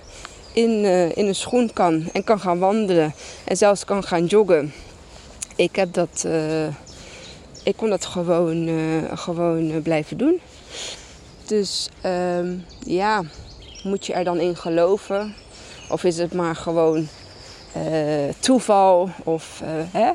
in, 0.52 0.84
in 1.14 1.26
een 1.26 1.34
schoen 1.34 1.72
kan 1.72 2.08
en 2.12 2.24
kan 2.24 2.40
gaan 2.40 2.58
wandelen. 2.58 3.14
En 3.44 3.56
zelfs 3.56 3.84
kan 3.84 4.04
gaan 4.04 4.24
joggen. 4.24 4.72
Ik 5.56 5.76
heb 5.76 5.92
dat. 5.92 6.28
ik 7.62 7.76
kon 7.76 7.90
dat 7.90 8.04
gewoon, 8.04 8.68
gewoon 9.14 9.82
blijven 9.82 10.16
doen. 10.16 10.40
Dus 11.44 11.88
ehm, 12.00 12.54
ja, 12.84 13.22
moet 13.82 14.06
je 14.06 14.12
er 14.12 14.24
dan 14.24 14.40
in 14.40 14.56
geloven? 14.56 15.34
Of 15.88 16.04
is 16.04 16.18
het 16.18 16.34
maar 16.34 16.56
gewoon 16.56 17.08
toeval? 18.38 19.10
Of 19.24 19.62
hè? 19.90 20.12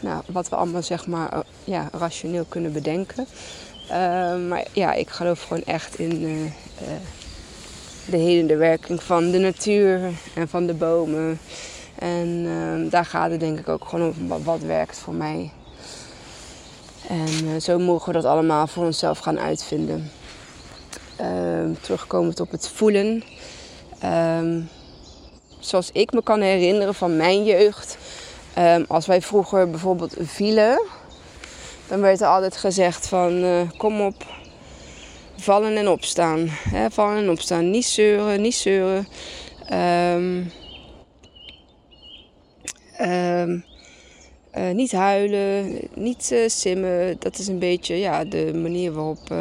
Nou, 0.00 0.22
wat 0.26 0.48
we 0.48 0.56
allemaal 0.56 0.82
zeg 0.82 1.06
maar 1.06 1.42
ja, 1.64 1.88
rationeel 1.92 2.44
kunnen 2.48 2.72
bedenken. 2.72 3.26
Uh, 3.90 4.48
maar 4.48 4.66
ja, 4.72 4.92
ik 4.92 5.08
geloof 5.08 5.42
gewoon 5.42 5.62
echt 5.64 5.98
in 5.98 6.22
uh, 6.22 6.44
uh, 6.44 6.50
de 8.10 8.16
helende 8.16 8.56
werking 8.56 9.02
van 9.02 9.30
de 9.30 9.38
natuur 9.38 10.00
en 10.34 10.48
van 10.48 10.66
de 10.66 10.74
bomen. 10.74 11.38
En 11.98 12.46
ehm, 12.46 12.88
daar 12.88 13.04
gaat 13.04 13.30
het 13.30 13.40
denk 13.40 13.58
ik 13.58 13.68
ook 13.68 13.84
gewoon 13.84 14.14
om 14.18 14.44
wat, 14.44 14.60
werkt 14.60 14.98
voor 14.98 15.14
mij. 15.14 15.50
En 17.08 17.26
eh, 17.26 17.60
zo 17.60 17.78
mogen 17.78 18.06
we 18.06 18.20
dat 18.20 18.30
allemaal 18.30 18.66
voor 18.66 18.84
onszelf 18.84 19.18
gaan 19.18 19.38
uitvinden. 19.38 20.10
Ehm, 21.16 21.72
terugkomend 21.80 22.40
op 22.40 22.50
het 22.50 22.68
voelen. 22.68 23.22
Zoals 25.68 25.90
ik 25.92 26.12
me 26.12 26.22
kan 26.22 26.40
herinneren 26.40 26.94
van 26.94 27.16
mijn 27.16 27.44
jeugd. 27.44 27.98
als 28.88 29.06
wij 29.06 29.22
vroeger 29.22 29.70
bijvoorbeeld 29.70 30.14
vielen, 30.20 30.80
dan 31.88 32.00
werd 32.00 32.20
er 32.20 32.26
altijd 32.26 32.56
gezegd 32.56 33.08
van 33.08 33.44
uh, 33.44 33.60
kom 33.76 34.00
op, 34.00 34.26
vallen 35.36 35.76
en 35.76 35.88
opstaan. 35.88 36.50
Vallen 36.90 37.16
en 37.16 37.30
opstaan, 37.30 37.70
niet 37.70 37.84
zeuren, 37.84 38.40
niet 38.40 38.54
zeuren. 38.54 39.08
Um, 39.72 40.52
um, 43.00 43.64
uh, 44.58 44.70
niet 44.70 44.92
huilen, 44.92 45.78
niet 45.94 46.30
uh, 46.32 46.48
simmen. 46.48 47.16
Dat 47.18 47.38
is 47.38 47.46
een 47.46 47.58
beetje 47.58 47.98
ja, 47.98 48.24
de 48.24 48.50
manier 48.54 48.92
waarop, 48.92 49.34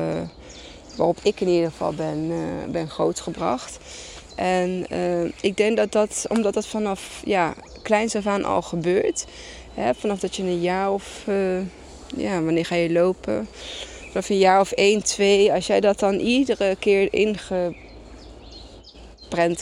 waarop 0.96 1.18
ik 1.24 1.42
in 1.42 1.48
ieder 1.48 1.70
geval 1.70 1.94
ben, 1.94 2.32
ben 2.72 2.90
grootgebracht. 2.90 3.80
En 4.38 4.86
ik 5.42 5.58
denk 5.58 5.78
dat 5.78 5.92
dat, 5.92 6.26
omdat 6.30 6.54
dat 6.54 6.68
vanaf 6.68 7.22
ja, 7.26 7.54
kleins 7.82 8.16
af 8.16 8.28
aan 8.28 8.46
al 8.46 8.62
gebeurt, 8.62 9.26
hè, 9.74 9.94
vanaf 9.94 10.20
dat 10.20 10.36
je 10.36 10.44
een 10.44 10.62
jaar 10.62 10.92
of 10.92 11.24
ja, 12.16 12.42
wanneer 12.42 12.66
ga 12.66 12.76
je 12.76 12.92
lopen? 12.92 13.48
Vanaf 14.08 14.30
een 14.30 14.38
jaar 14.38 14.60
of 14.60 14.72
één, 14.72 15.04
twee. 15.04 15.54
Als 15.54 15.68
jij 15.68 15.80
dat 15.80 16.00
dan 16.00 16.20
iedere 16.20 16.76
keer 16.80 17.14
ingeprent 17.14 17.76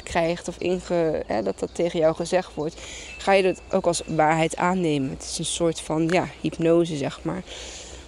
krijgt 0.04 0.48
of 0.48 0.58
inge, 0.58 1.24
hè, 1.26 1.44
dat 1.44 1.60
dat 1.60 1.76
tegen 1.76 2.00
jou 2.00 2.16
gezegd 2.16 2.54
wordt, 2.54 2.76
ga 3.18 3.34
je 3.34 3.44
dat 3.44 3.62
ook 3.72 3.86
als 3.86 4.02
waarheid 4.06 4.56
aannemen. 4.56 5.10
Het 5.10 5.24
is 5.24 5.38
een 5.38 5.46
soort 5.46 5.82
van 5.82 6.08
ja, 6.08 6.28
hypnose, 6.42 6.98
zeg 6.98 7.20
maar. 7.22 7.44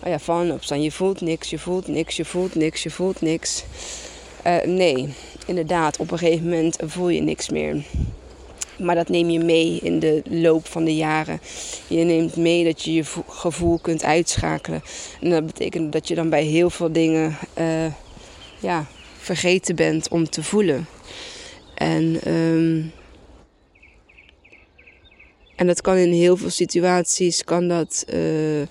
Oh 0.04 0.10
ja, 0.10 0.20
van 0.20 0.52
opstaan. 0.52 0.82
Je 0.82 0.92
voelt 0.92 1.22
niks, 1.22 1.50
je 1.50 1.60
voelt 1.60 1.88
niks, 1.88 2.16
je 2.16 2.26
voelt 2.26 2.56
niks, 2.56 2.84
je 2.84 2.90
voelt 2.90 3.22
niks. 3.22 3.64
Uh, 4.48 4.62
nee, 4.66 5.14
inderdaad, 5.48 6.00
op 6.00 6.12
een 6.12 6.18
gegeven 6.18 6.50
moment 6.50 6.78
voel 6.86 7.10
je 7.10 7.22
niks 7.22 7.50
meer. 7.50 7.84
Maar 8.78 8.96
dat 8.96 9.10
neem 9.10 9.30
je 9.30 9.40
mee 9.40 9.80
in 9.82 10.00
de 10.00 10.22
loop 10.30 10.68
van 10.68 10.84
de 10.84 10.96
jaren. 10.96 11.40
Je 11.88 12.04
neemt 12.04 12.36
mee 12.36 12.64
dat 12.64 12.84
je 12.84 12.94
je 12.94 13.04
gevoel 13.28 13.80
kunt 13.80 14.04
uitschakelen. 14.04 14.82
En 15.22 15.30
dat 15.30 15.46
betekent 15.46 15.92
dat 15.92 16.08
je 16.08 16.16
dan 16.16 16.30
bij 16.30 16.44
heel 16.44 16.70
veel 16.70 16.92
dingen 16.92 17.38
uh, 17.60 17.86
ja, 18.60 18.86
vergeten 19.18 19.76
bent 19.76 20.10
om 20.10 20.30
te 20.30 20.44
voelen. 20.44 20.88
En, 21.76 22.32
um, 22.34 22.92
en 25.56 25.68
dat 25.68 25.82
kan 25.82 25.96
in 25.96 26.12
heel 26.12 26.38
veel 26.38 26.50
situaties 26.50 27.44
kan 27.44 27.68
dat, 27.68 28.06
uh, 28.14 28.62
uh, 28.62 28.68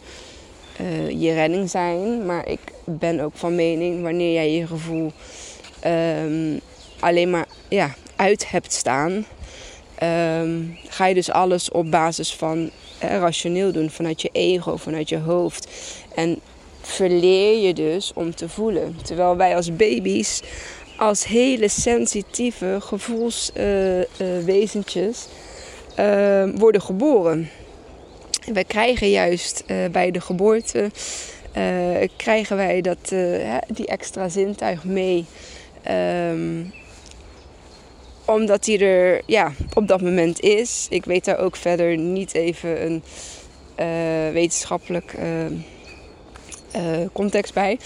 je 1.09 1.33
redding 1.33 1.71
zijn. 1.71 2.27
Maar 2.27 2.49
ik 2.49 2.61
ben 2.85 3.21
ook 3.21 3.35
van 3.35 3.55
mening 3.55 4.03
wanneer 4.03 4.33
jij 4.33 4.53
je 4.53 4.67
gevoel 4.67 5.13
um, 5.87 6.61
alleen 7.01 7.31
maar 7.31 7.47
ja, 7.69 7.95
uit 8.17 8.51
hebt 8.51 8.73
staan 8.73 9.27
um, 10.03 10.77
ga 10.89 11.07
je 11.07 11.15
dus 11.15 11.31
alles 11.31 11.71
op 11.71 11.91
basis 11.91 12.35
van 12.35 12.71
eh, 12.99 13.19
rationeel 13.19 13.73
doen, 13.73 13.91
vanuit 13.91 14.23
je 14.23 14.29
ego, 14.33 14.77
vanuit 14.77 15.09
je 15.09 15.19
hoofd. 15.19 15.69
En 16.15 16.41
verleer 16.81 17.67
je 17.67 17.75
dus 17.75 18.13
om 18.15 18.35
te 18.35 18.49
voelen. 18.49 18.97
Terwijl 19.03 19.37
wij 19.37 19.57
als 19.57 19.77
baby's, 19.77 20.43
als 20.97 21.27
hele 21.27 21.69
sensitieve 21.69 22.79
gevoelswezentjes, 22.81 25.27
uh, 25.99 26.07
uh, 26.07 26.45
worden 26.55 26.83
geboren. 26.83 27.51
Wij 28.53 28.65
krijgen 28.65 29.11
juist 29.11 29.65
bij 29.91 30.11
de 30.11 30.21
geboorte 30.21 30.91
krijgen 32.17 32.57
wij 32.57 32.81
dat, 32.81 33.13
die 33.69 33.87
extra 33.87 34.29
zintuig 34.29 34.85
mee. 34.85 35.25
Um, 35.91 36.73
omdat 38.25 38.67
hij 38.67 38.81
er 38.81 39.23
ja, 39.27 39.53
op 39.75 39.89
dat 39.89 40.01
moment 40.01 40.41
is. 40.41 40.87
Ik 40.91 41.05
weet 41.05 41.25
daar 41.25 41.39
ook 41.39 41.57
verder 41.57 41.97
niet 41.97 42.35
even 42.35 42.85
een 42.85 43.03
uh, 43.81 44.33
wetenschappelijk 44.33 45.15
uh, 45.19 45.45
uh, 46.77 47.07
context 47.13 47.55
bij. 47.55 47.79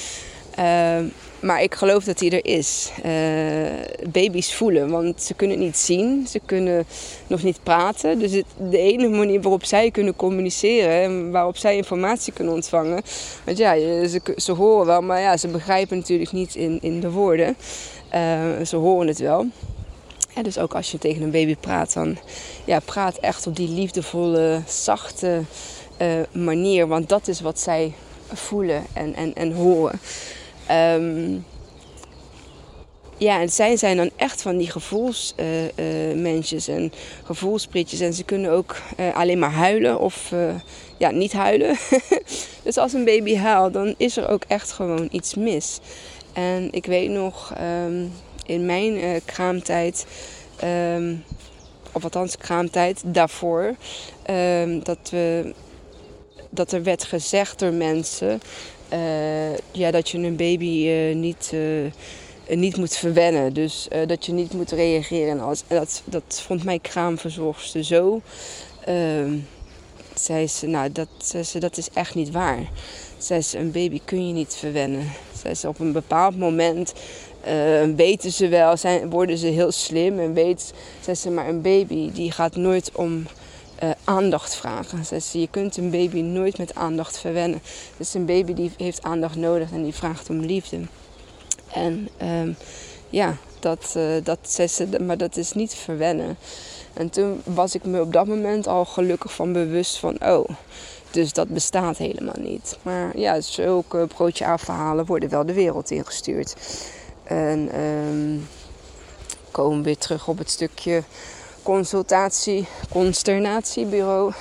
Maar 1.41 1.63
ik 1.63 1.75
geloof 1.75 2.05
dat 2.05 2.21
hij 2.21 2.31
er 2.31 2.45
is. 2.45 2.91
baby's 4.11 4.55
voelen, 4.55 4.91
want 4.91 5.23
ze 5.23 5.35
kunnen 5.35 5.57
het 5.57 5.67
niet 5.67 5.77
zien. 5.77 6.27
Ze 6.27 6.41
kunnen 6.47 6.85
nog 7.27 7.43
niet 7.43 7.63
praten. 7.63 8.19
Dus 8.19 8.33
het, 8.33 8.45
de 8.71 8.79
enige 8.79 9.17
manier 9.17 9.41
waarop 9.41 9.65
zij 9.65 9.91
kunnen 9.91 10.17
communiceren 10.17 11.03
en 11.03 11.31
waarop 11.31 11.57
zij 11.57 11.77
informatie 11.77 12.33
kunnen 12.33 12.55
ontvangen. 12.55 13.03
Want 13.45 13.59
ja, 13.59 13.75
ze, 14.09 14.21
ze 14.37 14.53
horen 14.53 14.87
wel, 14.87 15.01
maar 15.01 15.21
ja, 15.21 15.37
ze 15.37 15.49
begrijpen 15.49 15.97
natuurlijk 15.97 16.33
niet 16.33 16.55
in, 16.55 16.79
in 16.83 17.01
de 17.01 17.11
woorden. 17.11 17.57
ze 18.65 18.77
horen 18.77 19.07
het 19.07 19.19
wel 19.19 19.47
dus 20.43 20.59
ook 20.59 20.75
als 20.75 20.91
je 20.91 20.99
tegen 20.99 21.23
een 21.23 21.31
baby 21.31 21.57
praat, 21.57 21.93
dan 21.93 22.17
ja, 22.65 22.81
praat 22.81 23.17
echt 23.17 23.47
op 23.47 23.57
die 23.57 23.69
liefdevolle, 23.69 24.63
zachte 24.67 25.41
uh, 26.03 26.09
manier. 26.33 26.87
Want 26.87 27.09
dat 27.09 27.29
is 27.29 27.41
wat 27.41 27.61
zij 27.61 27.95
voelen 28.33 28.85
en, 28.93 29.15
en, 29.15 29.35
en 29.35 29.53
horen. 29.53 30.01
Um, 30.71 31.45
ja, 33.21 33.41
en 33.41 33.49
zij 33.49 33.77
zijn 33.77 33.97
dan 33.97 34.11
echt 34.17 34.43
van 34.43 34.57
die 34.57 34.71
gevoelsmensjes 34.71 36.69
uh, 36.69 36.75
uh, 36.75 36.83
en 36.83 36.93
gevoelspritjes. 37.25 38.01
En 38.01 38.13
ze 38.13 38.25
kunnen 38.25 38.51
ook 38.51 38.77
uh, 39.01 39.17
alleen 39.17 39.39
maar 39.39 39.53
huilen 39.53 39.99
of 39.99 40.33
ja, 40.97 41.11
niet 41.11 41.33
huilen. 41.33 41.77
dus 42.65 42.77
als 42.77 42.93
een 42.93 43.05
baby 43.05 43.37
huilt, 43.37 43.73
dan 43.73 43.95
is 43.97 44.17
er 44.17 44.29
ook 44.29 44.45
echt 44.49 44.73
gewoon 44.73 45.09
iets 45.11 45.35
mis. 45.35 45.81
En 46.33 46.69
ik 46.73 46.87
weet 46.87 47.11
nog 47.11 47.55
um, 47.87 48.13
in 48.47 48.67
mijn 48.67 49.21
kraamtijd, 49.25 50.07
um, 50.95 51.25
of 51.93 52.05
althans 52.05 52.37
kraamtijd 52.37 53.03
daarvoor, 53.05 53.75
dat, 54.83 55.11
we, 55.11 55.55
dat 56.51 56.73
er 56.73 56.83
werd 56.83 57.05
gezegd 57.05 57.59
door 57.59 57.73
mensen 57.73 58.41
ja, 59.73 59.91
dat 59.91 60.09
je 60.09 60.19
een 60.19 60.37
baby 60.37 60.89
niet 61.15 61.53
niet 62.49 62.77
moet 62.77 62.97
verwennen. 62.97 63.53
Dus 63.53 63.89
dat 64.07 64.27
je 64.27 64.33
niet 64.33 64.53
moet 64.53 64.71
reageren. 64.71 65.31
En 65.31 65.41
alles. 65.41 65.63
dat, 65.67 66.03
dat 66.05 66.43
vond 66.47 66.65
mijn 66.65 66.81
kraamverzorgster 66.81 67.85
zo. 67.85 68.21
Uh, 68.89 69.33
zei 70.15 70.47
ze, 70.47 70.67
nou, 70.67 70.93
dat, 70.93 71.09
zei 71.19 71.43
ze, 71.43 71.59
dat 71.59 71.77
is 71.77 71.89
echt 71.93 72.15
niet 72.15 72.31
waar. 72.31 72.71
Zei 73.19 73.43
ze, 73.43 73.59
een 73.59 73.71
baby 73.71 74.01
kun 74.05 74.27
je 74.27 74.33
niet 74.33 74.55
verwennen. 74.55 75.13
Zei 75.43 75.55
ze, 75.55 75.69
op 75.69 75.79
een 75.79 75.93
bepaald 75.93 76.39
moment 76.39 76.93
weten 77.97 78.33
ze 78.33 78.49
wel, 78.49 78.77
zijn, 78.77 79.11
worden 79.11 79.39
ze 79.39 79.47
heel 79.47 79.73
slim. 79.73 80.19
En 80.19 80.35
weet, 80.35 80.73
zei 81.01 81.17
ze, 81.17 81.31
maar 81.31 81.49
een 81.49 81.63
baby 81.63 82.13
die 82.13 82.33
gaat 82.33 82.57
nooit 82.57 82.91
om 82.95 83.27
uh, 83.83 83.91
aandacht 84.05 84.55
vragen. 84.55 85.05
Ze, 85.23 85.41
je 85.41 85.49
kunt 85.51 85.77
een 85.77 85.91
baby 85.91 86.21
nooit 86.21 86.59
met 86.59 86.75
aandacht 86.75 87.19
verwennen. 87.19 87.63
Dus 87.97 88.15
een 88.15 88.27
baby 88.27 88.55
die 88.55 88.73
heeft 88.77 89.03
aandacht 89.03 89.37
nodig 89.37 89.73
en 89.73 89.83
die 89.83 89.95
vraagt 89.95 90.31
om 90.31 90.41
liefde. 90.41 90.81
En 91.73 92.09
um, 92.23 92.57
ja, 93.11 93.37
dat, 93.61 93.95
uh, 93.97 94.05
dat 94.23 94.81
maar 95.01 95.19
dat 95.19 95.37
is 95.37 95.53
niet 95.53 95.75
verwennen. 95.75 96.37
En 96.93 97.11
toen 97.11 97.43
was 97.45 97.75
ik 97.75 97.85
me 97.85 98.01
op 98.01 98.13
dat 98.13 98.27
moment 98.27 98.67
al 98.67 98.85
gelukkig 98.85 99.35
van 99.35 99.53
bewust 99.53 99.99
van, 99.99 100.17
oh, 100.25 100.49
dus 101.11 101.33
dat 101.33 101.49
bestaat 101.49 101.97
helemaal 101.97 102.39
niet. 102.39 102.79
Maar 102.83 103.19
ja, 103.19 103.41
zulke 103.41 104.07
broodje 104.15 104.47
afverhalen 104.47 105.07
worden 105.07 105.29
wel 105.29 105.47
de 105.47 105.53
wereld 105.53 105.91
ingestuurd. 105.91 106.55
En 107.25 107.81
um, 107.81 108.49
komen 109.51 109.79
we 109.79 109.85
weer 109.85 109.99
terug 109.99 110.29
op 110.29 110.39
het 110.39 110.51
stukje 110.51 111.03
consultatie, 111.63 112.67
consternatiebureau. 112.91 114.33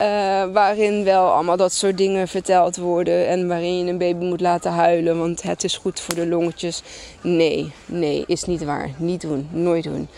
Uh, 0.00 0.44
waarin 0.58 1.04
wel 1.04 1.30
allemaal 1.30 1.56
dat 1.56 1.72
soort 1.72 1.98
dingen 1.98 2.28
verteld 2.28 2.76
worden. 2.76 3.26
En 3.26 3.48
waarin 3.48 3.78
je 3.78 3.90
een 3.90 3.98
baby 3.98 4.24
moet 4.24 4.40
laten 4.40 4.72
huilen, 4.72 5.18
want 5.18 5.42
het 5.42 5.64
is 5.64 5.76
goed 5.76 6.00
voor 6.00 6.14
de 6.14 6.26
longetjes. 6.26 6.82
Nee, 7.20 7.72
nee, 7.86 8.24
is 8.26 8.44
niet 8.44 8.64
waar. 8.64 8.90
Niet 8.96 9.20
doen, 9.20 9.48
nooit 9.50 9.84
doen. 9.84 10.08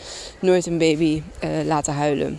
Nooit 0.40 0.66
een 0.66 0.78
baby 0.78 1.23
uh, 1.44 1.50
laten 1.64 1.94
huilen. 1.94 2.38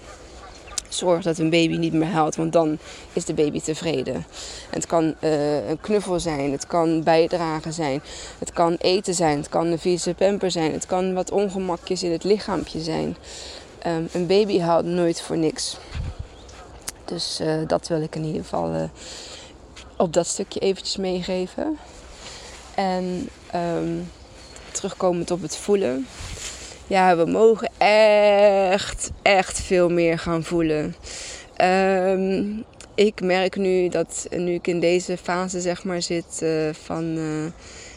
Zorg 0.90 1.24
dat 1.24 1.38
een 1.38 1.50
baby 1.50 1.76
niet 1.76 1.94
meer 1.94 2.08
huilt, 2.08 2.36
want 2.36 2.54
dan 2.54 2.78
is 3.14 3.26
de 3.26 3.34
baby 3.34 3.62
tevreden. 3.62 4.26
Het 4.70 4.86
kan 4.86 5.16
uh, 5.22 5.70
een 5.70 5.82
knuffel 5.82 6.20
zijn, 6.20 6.52
het 6.52 6.68
kan 6.68 7.04
bijdragen 7.04 7.74
zijn, 7.74 8.02
het 8.40 8.54
kan 8.54 8.76
eten 8.80 9.14
zijn, 9.14 9.38
het 9.38 9.50
kan 9.50 9.68
een 9.68 9.80
vieze 9.80 10.14
pamper 10.14 10.52
zijn, 10.52 10.72
het 10.72 10.86
kan 10.86 11.14
wat 11.14 11.32
ongemakjes 11.32 12.04
in 12.04 12.12
het 12.12 12.24
lichaampje 12.24 12.80
zijn. 12.80 13.16
Um, 13.88 14.10
een 14.12 14.28
baby 14.28 14.60
huilt 14.60 14.86
nooit 14.86 15.22
voor 15.22 15.38
niks. 15.38 15.78
Dus 17.06 17.40
uh, 17.42 17.68
dat 17.68 17.88
wil 17.88 18.02
ik 18.02 18.16
in 18.16 18.24
ieder 18.24 18.42
geval 18.42 18.74
uh, 18.74 18.84
op 19.98 20.14
dat 20.14 20.28
stukje 20.28 20.60
eventjes 20.60 20.98
meegeven. 20.98 21.78
En 22.76 23.30
um, 23.56 24.12
terugkomend 24.72 25.32
op 25.32 25.42
het 25.42 25.58
voelen. 25.58 26.08
Ja, 26.88 27.16
we 27.16 27.26
mogen 27.26 27.70
echt, 28.72 29.12
echt 29.22 29.62
veel 29.62 29.90
meer 29.90 30.20
gaan 30.20 30.44
voelen. 30.44 30.96
Um, 31.62 32.64
ik 32.96 33.22
merk 33.22 33.56
nu 33.56 33.90
dat 33.90 34.28
nu 34.30 34.54
ik 34.54 34.68
in 34.68 34.80
deze 34.80 35.18
fase 35.18 35.62
zeg 35.62 35.84
maar 35.84 36.02
zit 36.02 36.40
uh, 36.44 36.70
van 36.74 37.18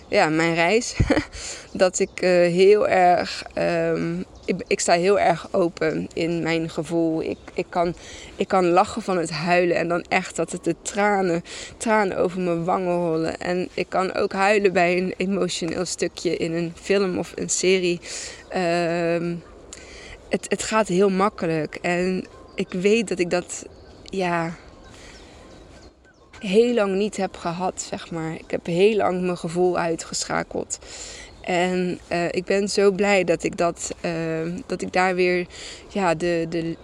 ja, 0.09 0.29
mijn 0.29 0.55
reis. 0.55 0.96
dat 1.72 1.98
ik 1.98 2.22
uh, 2.22 2.31
heel 2.31 2.88
erg. 2.88 3.44
Um, 3.55 4.24
ik, 4.44 4.62
ik, 4.66 4.81
sta 4.81 4.92
heel 4.92 5.18
erg 5.18 5.48
open 5.53 6.09
in 6.14 6.42
mijn 6.42 6.70
gevoel. 6.70 7.22
Ik, 7.22 7.38
ik, 7.55 7.66
kan, 7.68 7.94
ik 8.37 8.48
kan 8.48 8.68
lachen 8.68 9.03
van 9.03 9.18
het 9.18 9.31
huilen 9.31 9.77
en 9.77 9.88
dan 9.88 10.05
echt 10.09 10.37
dat 10.37 10.53
het 10.53 10.64
de 10.64 10.74
tranen, 10.83 11.44
tranen 11.77 12.16
over 12.16 12.40
mijn 12.40 12.64
wangen 12.64 12.96
rollen. 12.96 13.38
En 13.40 13.68
ik 13.74 13.87
kan 13.88 14.14
ook 14.14 14.33
huilen 14.33 14.72
bij 14.72 14.98
een 14.98 15.14
emotioneel 15.16 15.85
stukje 15.85 16.37
in 16.37 16.53
een 16.53 16.72
film 16.81 17.18
of 17.18 17.33
een 17.35 17.51
serie. 17.51 18.01
Um, 18.57 19.42
het, 20.29 20.47
het 20.49 20.62
gaat 20.62 20.88
heel 20.88 21.11
makkelijk. 21.11 21.75
En 21.75 22.27
ik 22.55 22.69
weet 22.73 23.09
dat 23.09 23.19
ik 23.19 23.31
dat. 23.31 23.67
Ja, 24.05 24.57
heel 26.38 26.75
lang 26.75 26.95
niet 26.95 27.17
heb 27.17 27.37
gehad, 27.37 27.83
zeg 27.83 28.11
maar. 28.11 28.35
Ik 28.35 28.51
heb 28.51 28.67
heel 28.67 28.97
lang 28.97 29.21
mijn 29.21 29.38
gevoel 29.38 29.79
uitgeschakeld. 29.79 30.79
En 31.41 31.99
uh, 32.12 32.25
ik 32.31 32.45
ben 32.45 32.69
zo 32.69 32.91
blij 32.91 33.25
dat 33.25 33.43
ik, 33.43 33.57
dat, 33.57 33.95
uh, 34.05 34.53
dat 34.67 34.83
ik 34.83 34.93
daar 34.93 35.14
weer 35.14 35.47
ja, 35.88 36.14
de, 36.14 36.47
de, 36.49 36.77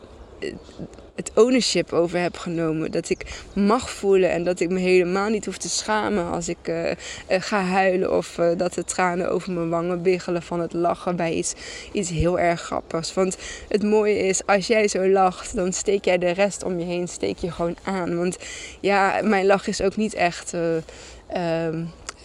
het 1.15 1.31
ownership 1.35 1.93
over 1.93 2.19
heb 2.19 2.37
genomen. 2.37 2.91
Dat 2.91 3.11
ik 3.11 3.43
mag 3.55 3.91
voelen 3.91 4.31
en 4.31 4.45
dat 4.45 4.61
ik 4.61 4.71
me 4.71 4.79
helemaal 4.79 5.29
niet 5.29 5.45
hoef 5.45 5.57
te 5.57 5.69
schamen 5.69 6.31
als 6.31 6.49
ik 6.49 6.69
uh, 6.69 6.91
ga 7.29 7.61
huilen 7.61 8.17
of 8.17 8.39
uh, 8.39 8.49
dat 8.57 8.75
de 8.75 8.85
tranen 8.85 9.31
over 9.31 9.53
mijn 9.53 9.69
wangen 9.69 10.03
biggelen 10.03 10.43
van 10.43 10.61
het 10.61 10.73
lachen 10.73 11.17
bij 11.17 11.33
iets, 11.33 11.55
iets 11.93 12.11
heel 12.11 12.39
erg 12.39 12.61
grappigs. 12.61 13.15
Want 13.15 13.37
het 13.69 13.83
mooie 13.83 14.19
is, 14.19 14.47
als 14.47 14.67
jij 14.67 14.89
zo 14.89 15.09
lacht, 15.09 15.55
dan 15.55 15.73
steek 15.73 16.05
jij 16.05 16.19
de 16.19 16.31
rest 16.31 16.63
om 16.63 16.79
je 16.79 16.85
heen, 16.85 17.09
steek 17.09 17.39
je 17.39 17.51
gewoon 17.51 17.77
aan. 17.83 18.17
Want 18.17 18.37
ja, 18.81 19.21
mijn 19.23 19.47
lach 19.47 19.67
is 19.67 19.81
ook 19.81 19.97
niet 19.97 20.15
echt. 20.15 20.53
Um, 20.53 20.85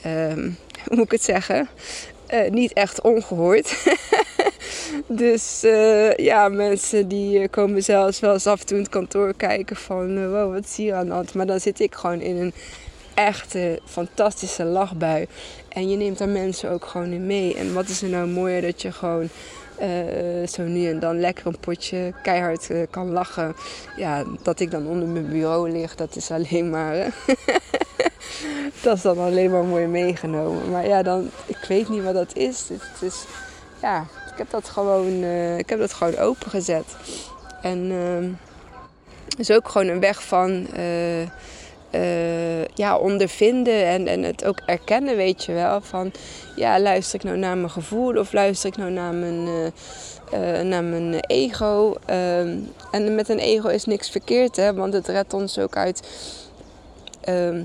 um, 0.06 0.58
hoe 0.88 0.96
moet 0.96 1.06
ik 1.06 1.12
het 1.12 1.24
zeggen? 1.24 1.70
Niet 2.50 2.74
echt 2.74 3.02
ongehoord. 3.02 3.76
dus 5.24 5.64
uh, 5.64 6.16
ja, 6.16 6.50
mensen 6.50 7.08
die 7.08 7.40
uh, 7.40 7.48
komen 7.52 7.84
zelfs 7.84 8.20
wel 8.20 8.34
eens 8.34 8.48
af 8.48 8.60
en 8.60 8.66
toe 8.66 8.78
in 8.78 8.84
het 8.84 8.92
kantoor 8.92 9.34
kijken 9.34 9.76
van 9.76 10.30
wow, 10.30 10.54
wat 10.54 10.70
zie 10.70 10.86
je 10.86 10.94
aan 10.94 11.10
hand? 11.10 11.34
Maar 11.34 11.46
dan 11.46 11.60
zit 11.60 11.80
ik 11.80 11.96
gewoon 11.96 12.22
in 12.22 12.38
een 12.38 12.54
echte 13.14 13.80
fantastische 13.86 14.64
lachbui. 14.64 15.28
En 15.70 15.90
je 15.90 15.98
neemt 15.98 16.18
daar 16.18 16.30
mensen 16.30 16.72
ook 16.72 16.86
gewoon 16.86 17.12
in 17.12 17.26
mee. 17.26 17.56
En 17.56 17.74
wat 17.74 17.88
is 17.88 18.02
er 18.02 18.10
nou 18.10 18.28
mooier 18.28 18.62
dat 18.62 18.82
je 18.82 18.92
gewoon 18.92 19.30
zo 20.48 20.64
nu 20.64 20.88
en 20.88 21.00
dan 21.00 21.20
lekker 21.20 21.48
een 21.48 21.60
potje 21.60 22.14
keihard 22.24 22.70
kan 22.90 23.12
lachen. 23.12 23.56
Ja, 23.96 24.24
dat 24.44 24.60
ik 24.60 24.72
dan 24.72 24.88
onder 24.88 25.08
mijn 25.08 25.30
bureau 25.30 25.72
lig, 25.72 25.96
dat 25.96 26.16
is 26.16 26.32
alleen 26.32 26.70
maar 26.70 26.96
dat 28.84 28.96
is 28.96 29.02
dan 29.02 29.18
alleen 29.18 29.52
maar 29.52 29.64
mooi 29.64 29.88
meegenomen. 29.88 30.70
Maar 30.70 30.88
ja, 30.88 31.04
dan, 31.04 31.30
ik 31.46 31.66
weet 31.68 31.90
niet 31.90 32.04
wat 32.04 32.14
dat 32.14 32.36
is. 32.36 32.70
Het 32.70 33.02
is 33.02 33.26
ja, 33.82 34.06
heb 34.40 34.50
dat 34.50 34.70
gewoon, 34.70 35.24
uh, 35.24 35.58
ik 35.58 35.70
heb 35.70 35.80
dat 35.80 35.94
gewoon 35.94 36.18
opengezet. 36.18 36.86
En 37.62 37.92
uh, 37.92 38.30
is 39.38 39.52
ook 39.52 39.70
gewoon 39.70 39.88
een 39.88 40.00
weg 40.00 40.24
van 40.24 40.68
uh, 40.78 42.66
ja, 42.66 42.98
ondervinden 42.98 43.86
en, 43.86 44.08
en 44.08 44.24
het 44.24 44.46
ook 44.46 44.60
erkennen, 44.66 45.16
weet 45.16 45.46
je 45.46 45.54
wel. 45.54 45.82
Van 45.82 46.12
ja, 46.56 46.80
luister 46.80 47.20
ik 47.20 47.26
nou 47.26 47.38
naar 47.38 47.58
mijn 47.58 47.70
gevoel 47.70 48.18
of 48.18 48.34
luister 48.34 48.70
ik 48.70 48.78
nou 48.78 48.92
naar 48.92 49.14
mijn, 49.14 49.44
naar 50.70 50.84
mijn 50.84 51.20
ego? 51.20 51.96
Ehm, 52.06 52.58
en 52.92 53.16
met 53.16 53.30
een 53.30 53.40
ego 53.40 53.68
is 53.68 53.86
niks 53.86 54.10
verkeerd, 54.10 54.56
hè, 54.56 54.74
want 54.74 54.94
het 54.94 55.08
redt 55.08 55.34
ons 55.34 55.60
ook 55.60 55.76
uit 55.76 56.08
ehm, 57.22 57.64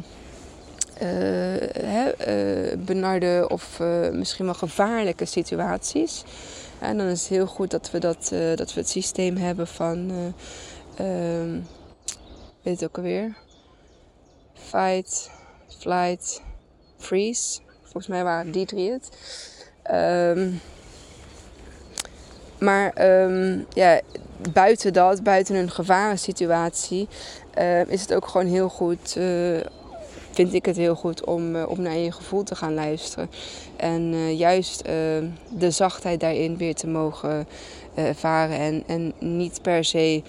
uh, 1.03 2.73
benarde 2.79 3.47
of 3.49 3.81
misschien 4.13 4.45
wel 4.45 4.55
gevaarlijke 4.55 5.25
situaties. 5.25 6.25
En 6.85 6.99
dan 6.99 7.07
is 7.07 7.21
het 7.21 7.29
heel 7.29 7.47
goed 7.47 7.71
dat 7.71 7.91
we, 7.91 7.99
dat, 7.99 8.31
uh, 8.33 8.57
dat 8.57 8.75
we 8.75 8.81
het 8.81 8.89
systeem 8.89 9.37
hebben 9.37 9.67
van, 9.67 10.13
ehm, 10.97 11.61
weet 12.63 12.81
het 12.81 12.85
ook 12.85 12.97
alweer, 12.97 13.37
fight, 14.55 15.31
flight, 15.79 16.43
freeze. 16.97 17.61
Volgens 17.83 18.07
mij 18.07 18.25
waren 18.25 18.53
die 18.53 18.67
drie 18.67 18.91
het. 18.91 19.09
Um, 19.93 20.61
maar 22.59 23.21
um, 23.23 23.67
ja, 23.73 24.01
buiten 24.53 24.93
dat, 24.93 25.23
buiten 25.23 25.55
een 25.55 25.71
gevarensituatie, 25.71 27.09
uh, 27.59 27.87
is 27.87 28.01
het 28.01 28.15
ook 28.15 28.27
gewoon 28.27 28.47
heel 28.47 28.69
goed 28.69 29.15
uh, 29.17 29.61
vind 30.35 30.55
ik 30.55 30.67
het 30.67 30.77
heel 30.77 30.95
goed 30.95 31.25
om, 31.25 31.57
uh, 31.57 31.69
om 31.69 31.81
naar 31.83 31.97
je 31.97 32.13
gevoel 32.13 32.43
te 32.43 32.55
gaan 32.55 32.75
luisteren. 32.75 33.31
En 33.77 34.13
uh, 34.13 34.39
juist 34.39 34.83
uh, 34.87 34.93
de 35.49 35.71
zachtheid 35.71 36.21
daarin 36.21 36.57
weer 36.57 36.75
te 36.75 36.87
mogen 36.87 37.47
ervaren. 37.95 38.59
En, 38.59 38.83
en 38.87 39.13
niet 39.19 39.63
per 39.63 39.85
se 39.85 40.23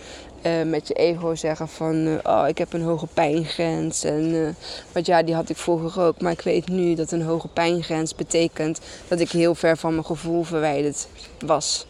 uh, 0.46 0.52
met 0.64 0.88
je 0.88 0.94
ego 0.94 1.36
zeggen 1.36 1.68
van... 1.68 2.20
oh, 2.24 2.44
ik 2.48 2.58
heb 2.58 2.74
een 2.74 2.82
hoge 2.82 3.08
pijngrens. 3.14 4.04
En, 4.04 4.56
want 4.92 5.06
ja, 5.06 5.24
die 5.24 5.36
had 5.36 5.50
ik 5.50 5.58
vroeger 5.58 6.04
ook. 6.04 6.22
Maar 6.22 6.32
ik 6.32 6.42
weet 6.42 6.68
nu 6.68 6.96
dat 6.96 7.12
een 7.12 7.22
hoge 7.22 7.48
pijngrens 7.48 8.16
betekent... 8.16 8.80
dat 9.08 9.20
ik 9.20 9.30
heel 9.30 9.56
ver 9.56 9.78
van 9.78 9.92
mijn 9.92 10.06
gevoel 10.06 10.44
verwijderd 10.44 11.08
was. 11.46 11.86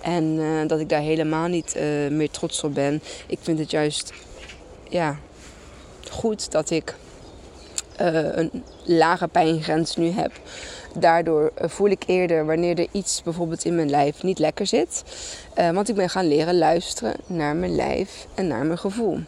En 0.00 0.38
dat 0.66 0.80
ik 0.80 0.88
daar 0.88 1.00
helemaal 1.00 1.46
niet 1.46 1.74
meer 2.10 2.30
trots 2.30 2.64
op 2.64 2.74
ben. 2.74 3.02
Ik 3.26 3.38
vind 3.42 3.58
het 3.58 3.70
juist... 3.70 4.12
Ja, 4.88 5.18
goed 6.10 6.50
dat 6.50 6.70
ik 6.70 6.94
een 8.06 8.50
lage 8.84 9.28
pijngrens 9.28 9.96
nu 9.96 10.10
heb. 10.10 10.32
Daardoor 10.98 11.52
eh, 11.54 11.68
voel 11.68 11.88
ik 11.88 12.02
eerder 12.06 12.46
wanneer 12.46 12.78
er 12.78 12.86
iets 12.92 13.22
bijvoorbeeld 13.22 13.64
in 13.64 13.74
mijn 13.74 13.90
lijf 13.90 14.22
niet 14.22 14.38
lekker 14.38 14.66
zit. 14.66 15.02
Uh, 15.58 15.70
want 15.70 15.88
ik 15.88 15.94
ben 15.94 16.10
gaan 16.10 16.28
leren 16.28 16.58
luisteren 16.58 17.14
naar 17.26 17.56
mijn 17.56 17.74
lijf 17.74 18.26
en 18.34 18.46
naar 18.46 18.66
mijn 18.66 18.78
gevoel. 18.78 19.18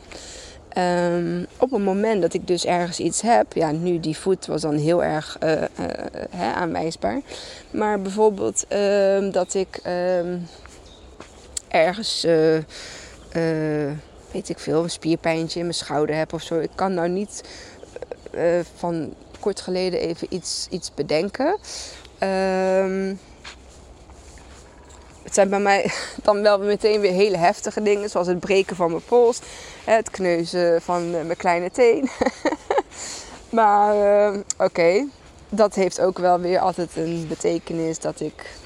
Um, 0.79 1.47
op 1.59 1.71
het 1.71 1.83
moment 1.83 2.23
dat 2.23 2.35
ik 2.35 2.47
dus 2.47 2.67
ergens 2.67 3.01
iets 3.01 3.21
heb, 3.21 3.53
ja, 3.53 3.71
nu 3.71 4.01
die 4.01 4.17
voet 4.17 4.47
was 4.47 4.61
dan 4.61 4.77
heel 4.77 5.05
erg 5.05 5.37
uh, 5.45 5.51
hè, 6.31 6.53
aanwijsbaar. 6.53 7.21
Maar 7.71 8.03
bijvoorbeeld 8.03 8.65
uh, 8.73 9.33
dat 9.33 9.55
ik 9.55 9.81
ehm, 9.83 10.39
ergens, 11.69 12.27
weet 14.33 14.49
ik 14.49 14.59
veel, 14.59 14.83
een 14.83 14.91
spierpijntje 14.91 15.59
in 15.59 15.65
mijn 15.65 15.77
schouder 15.77 16.17
heb 16.17 16.33
of 16.33 16.43
zo. 16.43 16.59
Ik 16.59 16.71
kan 16.75 16.95
nou 16.95 17.09
niet 17.09 17.43
van 18.77 19.15
kort 19.41 19.61
geleden 19.61 20.01
even 20.01 20.27
iets, 20.31 20.67
iets 20.71 20.95
bedenken. 20.95 21.59
Um, 22.21 23.19
het 25.23 25.35
zijn 25.35 25.49
bij 25.49 25.61
mij 25.61 25.91
dan 26.23 26.43
wel 26.43 26.59
meteen 26.59 27.01
weer 27.01 27.13
hele 27.13 27.37
heftige 27.37 27.83
dingen, 27.83 28.11
zoals 28.11 28.27
het 28.27 28.41
breken 28.41 28.77
van 28.77 28.91
mijn 28.91 29.05
pols, 29.05 29.41
het 29.85 30.11
kneuzen 30.11 30.83
van 30.83 31.11
mijn 31.11 31.37
kleine 31.37 31.71
teen. 31.71 32.09
maar 33.59 33.97
uh, 34.33 34.41
oké, 34.59 35.07
dat 35.49 35.75
heeft 35.75 36.01
ook 36.01 36.19
wel 36.19 36.41
weer 36.41 36.59
altijd 36.59 36.97
een 36.97 37.27
betekenis 37.29 37.99
dat 37.99 38.21
ik 38.21 38.61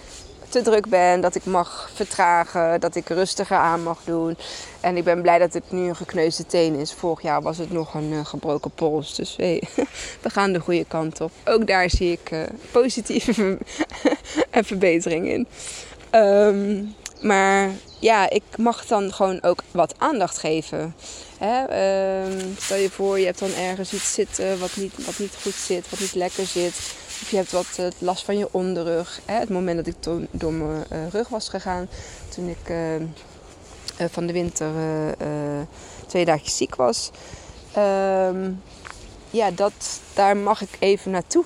te 0.48 0.62
druk 0.62 0.88
ben, 0.88 1.20
dat 1.20 1.34
ik 1.34 1.44
mag 1.44 1.90
vertragen, 1.94 2.80
dat 2.80 2.94
ik 2.94 3.08
rustiger 3.08 3.56
aan 3.56 3.82
mag 3.82 3.98
doen. 4.04 4.36
En 4.80 4.96
ik 4.96 5.04
ben 5.04 5.22
blij 5.22 5.38
dat 5.38 5.52
het 5.52 5.70
nu 5.70 5.88
een 5.88 5.96
gekneusde 5.96 6.46
teen 6.46 6.74
is. 6.74 6.92
Vorig 6.92 7.22
jaar 7.22 7.42
was 7.42 7.58
het 7.58 7.72
nog 7.72 7.94
een 7.94 8.12
uh, 8.12 8.24
gebroken 8.24 8.70
pols. 8.70 9.14
Dus 9.14 9.36
hey, 9.36 9.62
we 10.22 10.30
gaan 10.30 10.52
de 10.52 10.60
goede 10.60 10.84
kant 10.84 11.20
op. 11.20 11.30
Ook 11.44 11.66
daar 11.66 11.90
zie 11.90 12.12
ik 12.12 12.30
uh, 12.30 12.42
positieve 12.70 13.58
verbetering 14.50 15.28
in. 15.28 15.46
Um, 16.10 16.94
maar 17.20 17.70
ja, 17.98 18.30
ik 18.30 18.42
mag 18.56 18.86
dan 18.86 19.12
gewoon 19.12 19.42
ook 19.42 19.62
wat 19.70 19.94
aandacht 19.98 20.38
geven. 20.38 20.94
Hè? 21.38 21.60
Um, 22.24 22.56
stel 22.58 22.76
je 22.76 22.90
voor, 22.90 23.18
je 23.18 23.24
hebt 23.24 23.38
dan 23.38 23.54
ergens 23.54 23.92
iets 23.92 24.12
zitten 24.12 24.58
wat 24.58 24.76
niet, 24.76 25.04
wat 25.06 25.18
niet 25.18 25.36
goed 25.42 25.54
zit, 25.54 25.90
wat 25.90 26.00
niet 26.00 26.14
lekker 26.14 26.46
zit. 26.46 26.74
Of 27.22 27.30
je 27.30 27.36
hebt 27.36 27.52
wat 27.52 27.76
uh, 27.80 27.86
last 27.98 28.24
van 28.24 28.38
je 28.38 28.48
onderrug. 28.50 29.20
Hè? 29.24 29.38
Het 29.38 29.48
moment 29.48 29.76
dat 29.76 29.86
ik 29.86 30.00
to- 30.00 30.26
door 30.30 30.52
mijn 30.52 30.84
uh, 30.92 31.08
rug 31.08 31.28
was 31.28 31.48
gegaan, 31.48 31.88
toen 32.28 32.48
ik 32.48 32.68
uh, 32.70 34.08
van 34.10 34.26
de 34.26 34.32
winter 34.32 34.70
twee 36.06 36.24
dagen 36.24 36.50
ziek 36.50 36.74
was. 36.74 37.10
Um, 37.78 38.62
ja, 39.30 39.50
dat, 39.50 40.00
daar 40.14 40.36
mag 40.36 40.62
ik 40.62 40.76
even 40.78 41.10
naartoe. 41.10 41.44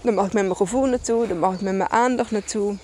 Daar 0.00 0.14
mag 0.14 0.26
ik 0.26 0.32
met 0.32 0.42
mijn 0.44 0.56
gevoel 0.56 0.84
naartoe, 0.84 1.26
daar 1.26 1.36
mag 1.36 1.54
ik 1.54 1.60
met 1.60 1.74
mijn 1.74 1.90
aandacht 1.90 2.30
naartoe. 2.30 2.76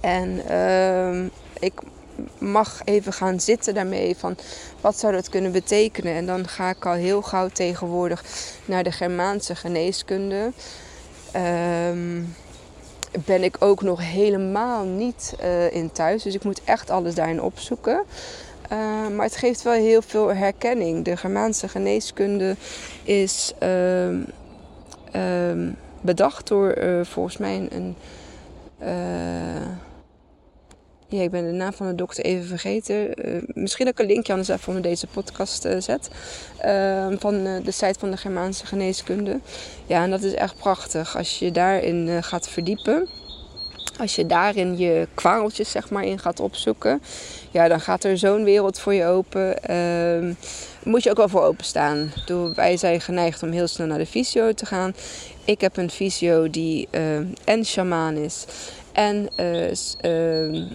En 0.00 0.42
uh, 0.50 1.24
ik 1.58 1.72
mag 2.38 2.80
even 2.84 3.12
gaan 3.12 3.40
zitten 3.40 3.74
daarmee 3.74 4.16
van 4.16 4.36
wat 4.80 4.98
zou 4.98 5.12
dat 5.12 5.28
kunnen 5.28 5.52
betekenen. 5.52 6.14
En 6.14 6.26
dan 6.26 6.48
ga 6.48 6.70
ik 6.70 6.86
al 6.86 6.92
heel 6.92 7.22
gauw 7.22 7.48
tegenwoordig 7.48 8.24
naar 8.64 8.84
de 8.84 8.92
Germaanse 8.92 9.54
geneeskunde. 9.54 10.52
Um, 11.90 12.34
ben 13.24 13.42
ik 13.42 13.56
ook 13.58 13.82
nog 13.82 14.00
helemaal 14.00 14.84
niet 14.84 15.34
uh, 15.42 15.72
in 15.72 15.92
thuis. 15.92 16.22
Dus 16.22 16.34
ik 16.34 16.44
moet 16.44 16.64
echt 16.64 16.90
alles 16.90 17.14
daarin 17.14 17.42
opzoeken. 17.42 18.02
Uh, 18.72 19.08
maar 19.08 19.26
het 19.26 19.36
geeft 19.36 19.62
wel 19.62 19.72
heel 19.72 20.02
veel 20.02 20.34
herkenning. 20.34 21.04
De 21.04 21.16
Germaanse 21.16 21.68
geneeskunde 21.68 22.56
is 23.02 23.52
uh, 23.62 24.08
bedacht 26.00 26.48
door 26.48 26.70
eh, 26.70 27.04
volgens 27.04 27.36
mij 27.36 27.56
een. 27.56 27.96
een 28.78 29.82
ja, 31.14 31.22
ik 31.22 31.30
ben 31.30 31.44
de 31.44 31.52
naam 31.52 31.72
van 31.72 31.86
de 31.86 31.94
dokter 31.94 32.24
even 32.24 32.46
vergeten. 32.46 33.28
Uh, 33.28 33.42
misschien 33.46 33.84
dat 33.84 33.94
ik 33.94 34.00
een 34.00 34.12
linkje 34.12 34.32
anders 34.32 34.50
even 34.50 34.68
onder 34.68 34.82
deze 34.82 35.06
podcast 35.06 35.64
uh, 35.64 35.76
zet. 35.78 36.10
Uh, 36.64 37.06
van 37.18 37.44
de 37.44 37.70
site 37.70 37.98
van 37.98 38.10
de 38.10 38.16
Germaanse 38.16 38.66
geneeskunde. 38.66 39.40
Ja, 39.86 40.02
en 40.02 40.10
dat 40.10 40.22
is 40.22 40.34
echt 40.34 40.56
prachtig. 40.56 41.16
Als 41.16 41.38
je 41.38 41.50
daarin 41.50 42.22
gaat 42.22 42.48
verdiepen. 42.48 43.08
Als 43.98 44.14
je 44.14 44.26
daarin 44.26 44.78
je 44.78 45.08
kwareltjes 45.14 45.70
zeg 45.70 45.90
maar 45.90 46.04
in 46.04 46.18
gaat 46.18 46.40
opzoeken. 46.40 47.02
Ja, 47.50 47.68
dan 47.68 47.80
gaat 47.80 48.04
er 48.04 48.18
zo'n 48.18 48.44
wereld 48.44 48.78
voor 48.78 48.94
je 48.94 49.04
open. 49.04 49.62
Ehm, 49.62 50.32
moet 50.82 51.02
je 51.02 51.10
ook 51.10 51.16
wel 51.16 51.28
voor 51.28 51.42
openstaan. 51.42 52.12
Wij 52.54 52.76
zijn 52.76 53.00
geneigd 53.00 53.42
om 53.42 53.50
heel 53.50 53.66
snel 53.66 53.86
naar 53.86 53.98
de 53.98 54.06
fysio 54.06 54.52
te 54.52 54.66
gaan. 54.66 54.94
Ik 55.44 55.60
heb 55.60 55.76
een 55.76 55.90
fysio 55.90 56.50
die 56.50 56.88
en 57.44 57.64
shamaan 57.64 58.16
is. 58.16 58.46
En 58.94 59.28
uh, 59.36 60.66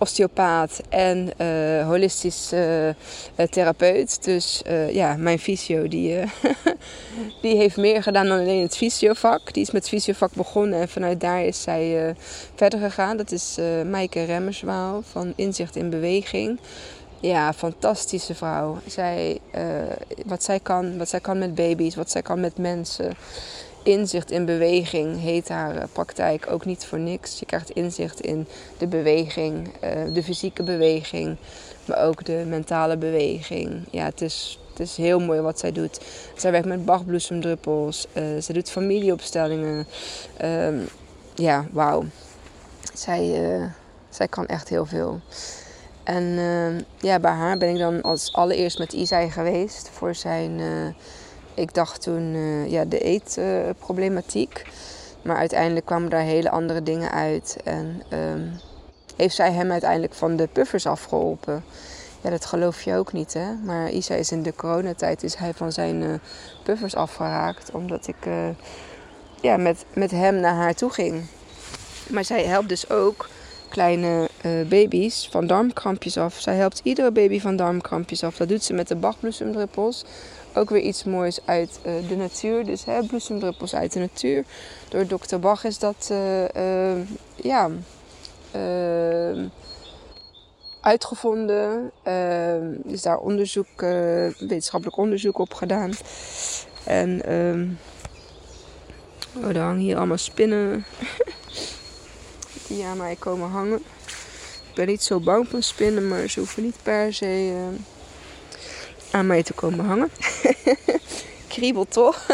osteopaat 0.00 0.80
en 0.88 1.30
uh, 1.38 1.86
holistisch 1.86 2.52
uh, 2.52 2.90
therapeut. 3.50 4.24
Dus 4.24 4.62
uh, 4.66 4.94
ja, 4.94 5.16
mijn 5.16 5.38
fysio 5.38 5.88
die, 5.88 6.18
die 7.42 7.56
heeft 7.56 7.76
meer 7.76 8.02
gedaan 8.02 8.26
dan 8.26 8.38
alleen 8.38 8.62
het 8.62 8.76
fysiovak. 8.76 9.52
Die 9.52 9.62
is 9.62 9.70
met 9.70 9.82
het 9.82 9.90
fysiovak 9.90 10.32
begonnen 10.32 10.80
en 10.80 10.88
vanuit 10.88 11.20
daar 11.20 11.44
is 11.44 11.62
zij 11.62 12.14
verder 12.54 12.80
gegaan. 12.80 13.16
Dat 13.16 13.32
is 13.32 13.58
Maaike 13.90 14.24
Remmerswaal 14.24 15.02
van 15.02 15.32
Inzicht 15.36 15.76
in 15.76 15.90
Beweging. 15.90 16.58
Ja, 17.20 17.52
fantastische 17.52 18.34
vrouw. 18.34 18.78
Zij, 18.86 19.38
wat, 20.26 20.42
zij 20.42 20.60
kan, 20.60 20.98
wat 20.98 21.08
zij 21.08 21.20
kan 21.20 21.38
met 21.38 21.54
baby's, 21.54 21.94
wat 21.94 22.10
zij 22.10 22.22
kan 22.22 22.40
met 22.40 22.58
mensen 22.58 23.16
inzicht 23.82 24.30
in 24.30 24.44
beweging 24.44 25.20
heet 25.20 25.48
haar 25.48 25.76
eh, 25.76 25.84
praktijk 25.92 26.46
ook 26.50 26.64
niet 26.64 26.84
voor 26.84 26.98
niks. 26.98 27.38
Je 27.38 27.46
krijgt 27.46 27.70
inzicht 27.70 28.20
in 28.20 28.46
de 28.78 28.86
beweging, 28.86 29.68
eh, 29.80 29.90
de 30.12 30.22
fysieke 30.22 30.62
beweging, 30.62 31.36
maar 31.84 32.04
ook 32.04 32.24
de 32.24 32.44
mentale 32.46 32.96
beweging. 32.96 33.84
Ja, 33.90 34.04
het 34.04 34.20
is, 34.20 34.58
het 34.70 34.80
is 34.80 34.96
heel 34.96 35.20
mooi 35.20 35.40
wat 35.40 35.58
zij 35.58 35.72
doet. 35.72 36.00
Zij 36.36 36.50
werkt 36.50 36.66
met 36.66 36.84
bachbloesemdruppels, 36.84 38.06
uh, 38.12 38.22
zij 38.38 38.54
doet 38.54 38.70
familieopstellingen. 38.70 39.86
Uh, 40.44 40.68
ja, 41.34 41.66
wauw. 41.70 42.04
Zij, 42.94 43.40
zij 44.08 44.28
kan 44.28 44.46
echt 44.46 44.68
heel 44.68 44.86
veel. 44.86 45.20
En 46.04 46.22
uh, 46.22 46.78
ja, 46.98 47.18
bij 47.18 47.32
haar 47.32 47.58
ben 47.58 47.68
ik 47.68 47.78
dan 47.78 48.02
als 48.02 48.32
allereerst 48.32 48.78
met 48.78 48.92
Isai 48.92 49.30
geweest 49.30 49.90
voor 49.92 50.14
zijn 50.14 50.60
ik 51.54 51.74
dacht 51.74 52.02
toen 52.02 52.34
uh, 52.34 52.70
ja, 52.70 52.84
de 52.84 52.98
eetproblematiek. 52.98 54.66
maar 55.22 55.36
uiteindelijk 55.36 55.86
kwamen 55.86 56.10
daar 56.10 56.20
hele 56.20 56.50
andere 56.50 56.82
dingen 56.82 57.10
uit. 57.10 57.56
En 57.64 58.02
um, 58.12 58.52
heeft 59.16 59.34
zij 59.34 59.52
hem 59.52 59.70
uiteindelijk 59.70 60.14
van 60.14 60.36
de 60.36 60.46
puffers 60.46 60.86
afgeholpen. 60.86 61.64
Ja, 62.20 62.30
dat 62.30 62.44
geloof 62.44 62.82
je 62.82 62.94
ook 62.94 63.12
niet, 63.12 63.32
hè. 63.32 63.54
Maar 63.64 63.90
Isa 63.90 64.14
is 64.14 64.32
in 64.32 64.42
de 64.42 64.54
coronatijd 64.54 65.22
is 65.22 65.34
hij 65.34 65.54
van 65.54 65.72
zijn 65.72 66.02
uh, 66.02 66.14
puffers 66.64 66.94
afgeraakt. 66.94 67.70
Omdat 67.72 68.06
ik 68.06 68.26
uh, 68.26 68.48
ja, 69.40 69.56
met, 69.56 69.84
met 69.94 70.10
hem 70.10 70.34
naar 70.34 70.54
haar 70.54 70.74
toe 70.74 70.90
ging. 70.90 71.24
Maar 72.08 72.24
zij 72.24 72.44
helpt 72.44 72.68
dus 72.68 72.90
ook 72.90 73.28
kleine 73.68 74.28
baby's 74.68 75.28
van 75.30 75.46
darmkrampjes 75.46 76.16
af. 76.16 76.34
Zij 76.40 76.54
helpt 76.54 76.80
iedere 76.82 77.10
baby 77.10 77.40
van 77.40 77.56
darmkrampjes 77.56 78.24
af. 78.24 78.36
Dat 78.36 78.48
doet 78.48 78.64
ze 78.64 78.72
met 78.72 78.88
de 78.88 78.96
bachbloesemdruppels 78.96 80.04
ook 80.54 80.70
weer 80.70 80.80
iets 80.80 81.04
moois 81.04 81.38
uit 81.44 81.80
uh, 81.86 82.08
de 82.08 82.16
natuur. 82.16 82.64
Dus 82.64 82.84
hè, 82.84 83.02
bloesemdruppels 83.02 83.74
uit 83.74 83.92
de 83.92 83.98
natuur. 83.98 84.44
Door 84.88 85.06
Dr. 85.06 85.36
Bach 85.36 85.64
is 85.64 85.78
dat 85.78 86.08
uh, 86.12 86.44
uh, 86.48 87.06
ja, 87.36 87.70
uitgevonden. 90.80 91.90
is 92.84 93.02
daar 93.02 93.18
onderzoek, 93.18 93.80
wetenschappelijk 94.38 94.96
onderzoek 94.96 95.38
op 95.38 95.54
gedaan. 95.54 95.92
En 96.84 97.22
oh, 99.36 99.48
er 99.48 99.58
hangen 99.58 99.80
hier 99.80 99.96
allemaal 99.96 100.18
spinnen 100.18 100.84
die 102.68 102.84
aan 102.84 102.96
mij 102.96 103.16
komen 103.18 103.48
hangen. 103.48 103.82
Ik 104.70 104.76
ben 104.76 104.86
niet 104.86 105.02
zo 105.02 105.20
bang 105.20 105.48
van 105.48 105.62
spinnen, 105.62 106.08
maar 106.08 106.28
ze 106.28 106.38
hoeven 106.38 106.62
niet 106.62 106.76
per 106.82 107.14
se 107.14 107.52
aan 109.10 109.26
mij 109.26 109.42
te 109.42 109.52
komen 109.52 109.84
hangen. 109.84 110.10
Kriebel 111.48 111.84
toch? 111.84 112.26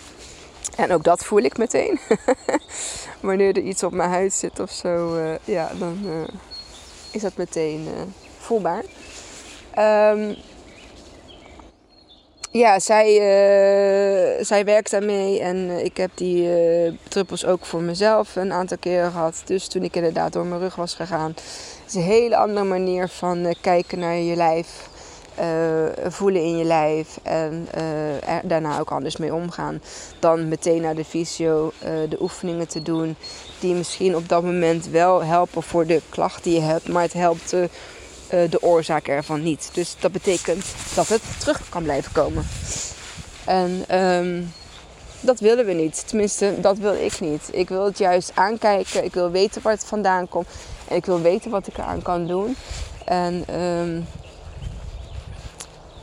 en 0.76 0.92
ook 0.92 1.04
dat 1.04 1.24
voel 1.24 1.40
ik 1.40 1.58
meteen. 1.58 1.98
Wanneer 3.20 3.56
er 3.56 3.62
iets 3.62 3.82
op 3.82 3.92
mijn 3.92 4.10
huid 4.10 4.32
zit 4.32 4.60
of 4.60 4.70
zo, 4.70 5.16
uh, 5.16 5.34
ja, 5.44 5.70
dan 5.78 6.00
uh, 6.04 6.12
is 7.10 7.22
dat 7.22 7.36
meteen, 7.36 7.80
uh, 7.80 8.02
voelbaar. 8.38 8.84
Um, 9.78 10.36
ja, 12.50 12.78
zij, 12.78 13.14
zij 14.40 14.64
werkt 14.64 14.90
daarmee 14.90 15.40
en 15.40 15.84
ik 15.84 15.96
heb 15.96 16.10
die 16.14 16.48
druppels 17.08 17.44
ook 17.46 17.64
voor 17.64 17.80
mezelf 17.80 18.36
een 18.36 18.52
aantal 18.52 18.76
keren 18.80 19.10
gehad. 19.10 19.42
Dus 19.44 19.68
toen 19.68 19.82
ik 19.82 19.96
inderdaad 19.96 20.32
door 20.32 20.46
mijn 20.46 20.60
rug 20.60 20.74
was 20.74 20.94
gegaan, 20.94 21.34
is 21.86 21.94
een 21.94 22.02
hele 22.02 22.36
andere 22.36 22.66
manier 22.66 23.08
van 23.08 23.54
kijken 23.60 23.98
naar 23.98 24.16
je 24.16 24.36
lijf. 24.36 24.90
Voelen 26.08 26.42
in 26.42 26.56
je 26.56 26.64
lijf 26.64 27.18
en 27.22 27.66
er 28.26 28.40
daarna 28.44 28.78
ook 28.78 28.90
anders 28.90 29.16
mee 29.16 29.34
omgaan. 29.34 29.82
Dan 30.18 30.48
meteen 30.48 30.82
naar 30.82 30.94
de 30.94 31.04
fysio 31.04 31.72
de 32.08 32.16
oefeningen 32.20 32.68
te 32.68 32.82
doen. 32.82 33.16
Die 33.60 33.74
misschien 33.74 34.16
op 34.16 34.28
dat 34.28 34.42
moment 34.42 34.88
wel 34.88 35.24
helpen 35.24 35.62
voor 35.62 35.86
de 35.86 36.00
klacht 36.08 36.44
die 36.44 36.54
je 36.54 36.60
hebt. 36.60 36.88
Maar 36.88 37.02
het 37.02 37.12
helpt 37.12 37.54
eh, 38.32 38.50
de 38.50 38.62
oorzaak 38.62 39.08
ervan 39.08 39.42
niet. 39.42 39.70
Dus 39.72 39.96
dat 40.00 40.12
betekent 40.12 40.66
dat 40.94 41.08
het 41.08 41.22
terug 41.38 41.68
kan 41.68 41.82
blijven 41.82 42.12
komen. 42.12 42.46
En 43.44 43.84
ehm, 43.88 44.42
dat 45.20 45.40
willen 45.40 45.66
we 45.66 45.72
niet. 45.72 46.08
Tenminste, 46.08 46.60
dat 46.60 46.78
wil 46.78 46.94
ik 46.94 47.20
niet. 47.20 47.48
Ik 47.50 47.68
wil 47.68 47.84
het 47.84 47.98
juist 47.98 48.32
aankijken. 48.34 49.04
Ik 49.04 49.14
wil 49.14 49.30
weten 49.30 49.62
waar 49.62 49.72
het 49.72 49.84
vandaan 49.84 50.28
komt. 50.28 50.46
En 50.88 50.96
ik 50.96 51.04
wil 51.04 51.20
weten 51.20 51.50
wat 51.50 51.66
ik 51.66 51.78
eraan 51.78 52.02
kan 52.02 52.26
doen. 52.26 52.56
En 53.04 53.44
ehm, 53.46 54.00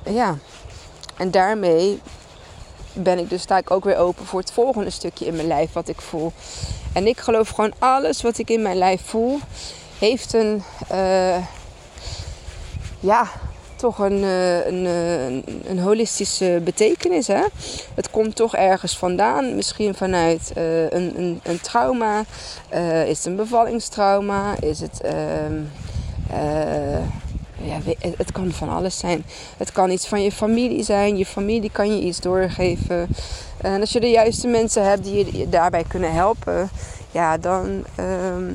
ja, 0.06 0.38
en 1.18 1.32
daarmee 1.32 2.00
ben 2.94 3.20
ik 3.20 3.30
dus 3.30 3.42
sta 3.42 3.58
ik 3.58 3.72
ook 3.72 3.84
weer 3.84 3.98
open 3.98 4.26
voor 4.26 4.40
het 4.40 4.52
volgende 4.52 4.90
stukje 4.90 5.26
in 5.26 5.36
mijn 5.36 5.48
lijf 5.48 5.74
wat 5.74 5.88
ik 5.88 6.02
voel. 6.02 6.32
En 6.94 7.08
ik 7.08 7.20
geloof 7.20 7.50
gewoon 7.50 7.74
alles 7.80 8.22
wat 8.22 8.38
ik 8.38 8.50
in 8.50 8.62
mijn 8.62 8.78
lijf 8.78 9.02
voel 9.06 9.40
heeft 10.00 10.34
een, 10.34 10.64
uh, 10.92 11.38
ja, 13.00 13.28
toch 13.76 14.00
een, 14.00 14.24
eh, 14.24 14.66
een, 14.66 14.86
eh, 14.86 15.26
een, 15.26 15.64
een, 15.66 15.80
holistische 15.80 16.62
betekenis. 16.64 17.28
Hè? 17.28 17.44
Het 17.94 18.10
komt 18.10 18.36
toch 18.36 18.56
ergens 18.56 18.98
vandaan. 18.98 19.56
Misschien 19.56 19.96
vanuit 19.96 20.52
een, 20.90 21.40
een, 21.44 21.62
trauma. 21.62 22.24
Is 23.06 23.18
het 23.18 23.26
een 23.26 23.36
bevallingstrauma? 23.36 24.56
Is 24.60 24.80
het. 24.80 25.02
Uh, 26.32 26.98
ja, 27.63 27.80
het 28.17 28.32
kan 28.32 28.52
van 28.52 28.69
alles 28.69 28.98
zijn. 28.98 29.26
Het 29.58 29.72
kan 29.72 29.89
iets 29.89 30.08
van 30.08 30.24
je 30.24 30.32
familie 30.32 30.84
zijn. 30.84 31.17
Je 31.17 31.26
familie 31.26 31.72
kan 31.72 31.95
je 31.95 32.02
iets 32.02 32.19
doorgeven. 32.19 33.08
En 33.58 33.80
als 33.80 33.91
je 33.91 34.00
de 34.00 34.10
juiste 34.10 34.48
mensen 34.48 34.89
hebt 34.89 35.04
die 35.04 35.38
je 35.38 35.50
daarbij 35.50 35.84
kunnen 35.88 36.13
helpen, 36.13 36.69
ja, 37.12 37.38
dan 37.38 37.84
ehm, 37.95 38.54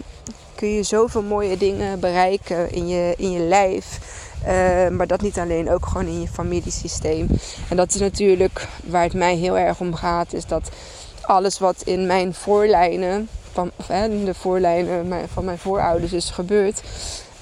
kun 0.54 0.68
je 0.68 0.82
zoveel 0.82 1.22
mooie 1.22 1.56
dingen 1.56 2.00
bereiken 2.00 2.72
in 2.72 2.88
je, 2.88 3.14
in 3.16 3.30
je 3.30 3.40
lijf. 3.40 3.98
Uh, 4.46 4.88
maar 4.88 5.06
dat 5.06 5.20
niet 5.20 5.38
alleen, 5.38 5.70
ook 5.70 5.86
gewoon 5.86 6.06
in 6.06 6.20
je 6.20 6.28
familiesysteem. 6.28 7.28
En 7.68 7.76
dat 7.76 7.94
is 7.94 8.00
natuurlijk 8.00 8.68
waar 8.84 9.02
het 9.02 9.14
mij 9.14 9.36
heel 9.36 9.58
erg 9.58 9.80
om 9.80 9.94
gaat, 9.94 10.32
is 10.32 10.46
dat 10.46 10.70
alles 11.20 11.58
wat 11.58 11.82
in 11.84 12.06
mijn 12.06 12.34
voorlijnen, 12.34 13.28
van, 13.52 13.70
of, 13.76 13.86
hè, 13.86 14.24
de 14.24 14.34
voorlijnen 14.34 15.28
van 15.32 15.44
mijn 15.44 15.58
voorouders 15.58 16.12
is 16.12 16.30
gebeurd, 16.30 16.82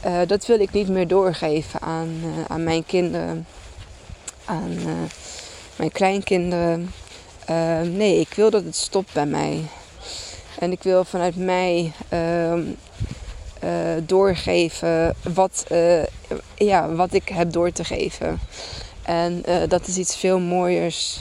uh, 0.06 0.20
dat 0.26 0.46
wil 0.46 0.60
ik 0.60 0.72
niet 0.72 0.88
meer 0.88 1.08
doorgeven 1.08 1.80
aan, 1.80 2.20
uh, 2.24 2.44
aan 2.48 2.64
mijn 2.64 2.86
kinderen, 2.86 3.46
aan 4.44 4.78
mijn 5.76 5.92
kleinkinderen. 5.92 6.92
nee, 7.82 8.20
ik 8.20 8.34
wil 8.34 8.50
dat 8.50 8.64
het 8.64 8.76
stopt 8.76 9.12
bij 9.12 9.26
mij. 9.26 9.62
En 10.58 10.72
ik 10.72 10.82
wil 10.82 11.04
vanuit 11.04 11.36
mij 11.36 11.92
ehm, 12.08 12.62
doorgeven 14.06 15.14
wat, 15.34 15.66
ja, 16.54 16.94
wat 16.94 17.14
ik 17.14 17.28
heb 17.28 17.52
door 17.52 17.72
te 17.72 17.84
geven. 17.84 18.40
En 19.02 19.42
dat 19.68 19.86
is 19.86 19.96
iets 19.96 20.16
veel 20.16 20.38
mooiers 20.38 21.20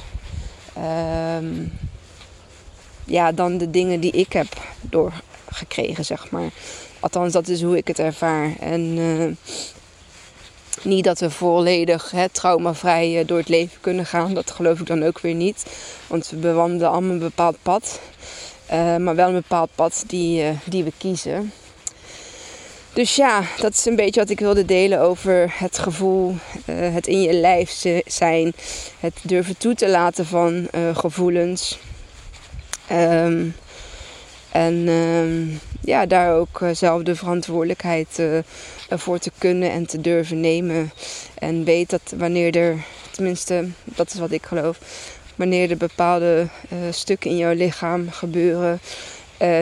um, 0.77 1.71
ja, 3.05 3.31
dan 3.31 3.57
de 3.57 3.69
dingen 3.69 3.99
die 3.99 4.11
ik 4.11 4.33
heb 4.33 4.47
doorgekregen, 4.81 6.05
zeg 6.05 6.29
maar. 6.29 6.49
Althans, 7.01 7.33
dat 7.33 7.47
is 7.47 7.61
hoe 7.61 7.77
ik 7.77 7.87
het 7.87 7.99
ervaar. 7.99 8.55
En 8.59 8.97
niet 10.83 11.03
dat 11.03 11.19
we 11.19 11.29
volledig 11.29 12.11
hè, 12.11 12.29
traumavrij 12.29 13.23
door 13.25 13.37
het 13.37 13.49
leven 13.49 13.77
kunnen 13.81 14.05
gaan. 14.05 14.33
Dat 14.33 14.51
geloof 14.51 14.79
ik 14.79 14.85
dan 14.85 15.03
ook 15.03 15.19
weer 15.19 15.33
niet. 15.33 15.65
Want 16.07 16.29
we 16.29 16.35
bewandelen 16.35 16.89
allemaal 16.89 17.11
een 17.11 17.19
bepaald 17.19 17.57
pad. 17.61 17.99
maar 18.99 19.15
wel 19.15 19.27
een 19.27 19.33
bepaald 19.33 19.69
pad 19.75 20.03
die, 20.07 20.43
die 20.63 20.83
we 20.83 20.91
kiezen. 20.97 21.51
Dus 22.93 23.15
ja, 23.15 23.43
dat 23.57 23.73
is 23.73 23.85
een 23.85 23.95
beetje 23.95 24.19
wat 24.19 24.29
ik 24.29 24.39
wilde 24.39 24.65
delen 24.65 24.99
over 24.99 25.53
het 25.57 25.79
gevoel, 25.79 26.35
het 26.71 27.07
in 27.07 27.21
je 27.21 27.33
lijf 27.33 27.83
zijn, 28.05 28.53
het 28.99 29.13
durven 29.21 29.57
toe 29.57 29.75
te 29.75 29.89
laten 29.89 30.25
van 30.25 30.67
gevoelens. 30.93 31.79
Um, 32.91 33.55
en 34.51 34.87
um, 34.87 35.59
ja, 35.81 36.05
daar 36.05 36.35
ook 36.35 36.59
uh, 36.61 36.69
zelf 36.73 37.03
de 37.03 37.15
verantwoordelijkheid 37.15 38.21
voor 38.89 39.19
te 39.19 39.31
kunnen 39.37 39.71
en 39.71 39.85
te 39.85 40.01
durven 40.01 40.39
nemen. 40.39 40.91
En 41.33 41.63
weet 41.63 41.89
dat 41.89 42.13
wanneer 42.17 42.55
er, 42.55 42.77
tenminste, 43.11 43.67
dat 43.83 44.13
is 44.13 44.19
wat 44.19 44.31
ik 44.31 44.45
geloof, 44.45 44.79
wanneer 45.35 45.71
er 45.71 45.77
bepaalde 45.77 46.47
stukken 46.89 47.29
in 47.29 47.37
jouw 47.37 47.53
lichaam 47.53 48.09
gebeuren 48.09 48.79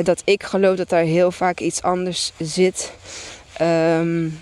dat 0.03 0.21
ik 0.25 0.43
geloof 0.43 0.75
dat 0.75 0.89
daar 0.89 1.03
heel 1.03 1.31
vaak 1.31 1.59
iets 1.59 1.81
anders 1.81 2.31
zit. 2.37 2.91
Um, 3.61 4.39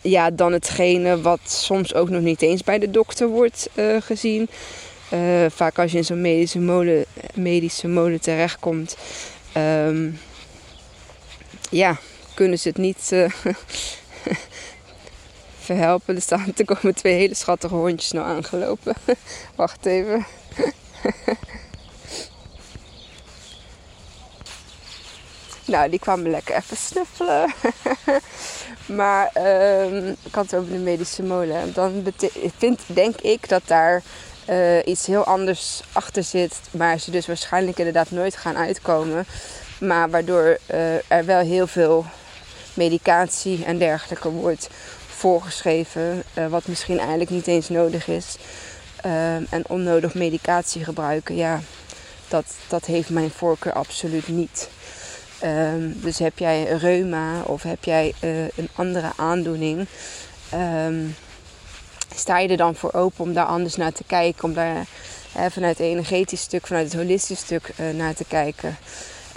ja, 0.00 0.30
dan 0.30 0.52
hetgene 0.52 1.20
wat 1.20 1.40
soms 1.44 1.94
ook 1.94 2.08
nog 2.08 2.22
niet 2.22 2.42
eens 2.42 2.62
bij 2.62 2.78
de 2.78 2.90
dokter 2.90 3.28
wordt 3.28 3.68
gezien. 4.00 4.48
Vaak 5.48 5.78
als 5.78 5.92
je 5.92 5.98
in 5.98 6.04
zo'n 6.04 6.20
medische 6.20 6.60
molen, 6.60 7.04
medische 7.34 7.88
molen 7.88 8.20
terechtkomt, 8.20 8.96
um, 9.56 10.18
ja, 11.70 11.96
kunnen 12.34 12.58
ze 12.58 12.68
het 12.68 12.76
niet 12.76 13.12
verhelpen. 15.66 16.14
Er 16.14 16.22
staan 16.22 16.52
er 16.56 16.64
komen 16.64 16.94
twee 16.94 17.14
hele 17.14 17.34
schattige 17.34 17.74
hondjes 17.74 18.12
nou 18.12 18.26
aangelopen. 18.26 18.94
Wacht 19.54 19.86
even. 19.86 20.26
Nou, 25.66 25.90
die 25.90 25.98
kwamen 25.98 26.30
lekker 26.30 26.56
even 26.56 26.76
snuffelen. 26.76 27.52
maar 28.86 29.30
um, 29.82 30.16
ik 30.22 30.34
had 30.34 30.50
het 30.50 30.60
over 30.60 30.72
de 30.72 30.78
medische 30.78 31.22
molen. 31.22 31.72
Dan 31.72 32.04
vind, 32.58 32.80
denk 32.86 33.20
ik 33.20 33.48
dat 33.48 33.62
daar 33.66 34.02
uh, 34.50 34.78
iets 34.84 35.06
heel 35.06 35.24
anders 35.24 35.82
achter 35.92 36.22
zit. 36.22 36.60
Maar 36.70 36.98
ze 37.00 37.10
dus 37.10 37.26
waarschijnlijk 37.26 37.78
inderdaad 37.78 38.10
nooit 38.10 38.36
gaan 38.36 38.56
uitkomen. 38.56 39.26
Maar 39.80 40.10
waardoor 40.10 40.58
uh, 40.70 41.10
er 41.10 41.24
wel 41.24 41.40
heel 41.40 41.66
veel 41.66 42.04
medicatie 42.74 43.64
en 43.64 43.78
dergelijke 43.78 44.30
wordt 44.30 44.68
voorgeschreven. 45.06 46.22
Uh, 46.38 46.46
wat 46.46 46.66
misschien 46.66 46.98
eigenlijk 46.98 47.30
niet 47.30 47.46
eens 47.46 47.68
nodig 47.68 48.08
is. 48.08 48.36
Ehm, 49.00 49.44
en 49.50 49.68
onnodig 49.68 50.14
medicatie 50.14 50.84
gebruiken, 50.84 51.36
ja, 51.36 51.60
dat, 52.28 52.44
dat 52.68 52.84
heeft 52.84 53.10
mijn 53.10 53.30
voorkeur 53.30 53.72
absoluut 53.72 54.28
niet. 54.28 54.68
Um, 55.44 56.00
dus 56.00 56.18
heb 56.18 56.38
jij 56.38 56.64
reuma 56.64 57.42
of 57.42 57.62
heb 57.62 57.84
jij 57.84 58.14
een 58.56 58.68
andere 58.74 59.12
aandoening, 59.16 59.86
um, 60.54 61.14
sta 62.16 62.38
je 62.38 62.48
er 62.48 62.56
dan 62.56 62.74
voor 62.74 62.92
open 62.92 63.24
om 63.24 63.34
daar 63.34 63.44
anders 63.44 63.76
naar 63.76 63.92
te 63.92 64.04
kijken, 64.06 64.44
om 64.44 64.54
daar 64.54 64.76
uh, 65.36 65.44
vanuit 65.50 65.78
het 65.78 65.86
energetisch 65.86 66.40
stuk, 66.40 66.66
vanuit 66.66 66.92
het 66.92 67.00
holistische 67.00 67.44
stuk 67.44 67.70
uh, 67.80 67.90
naar 67.90 68.14
te 68.14 68.24
kijken. 68.24 68.76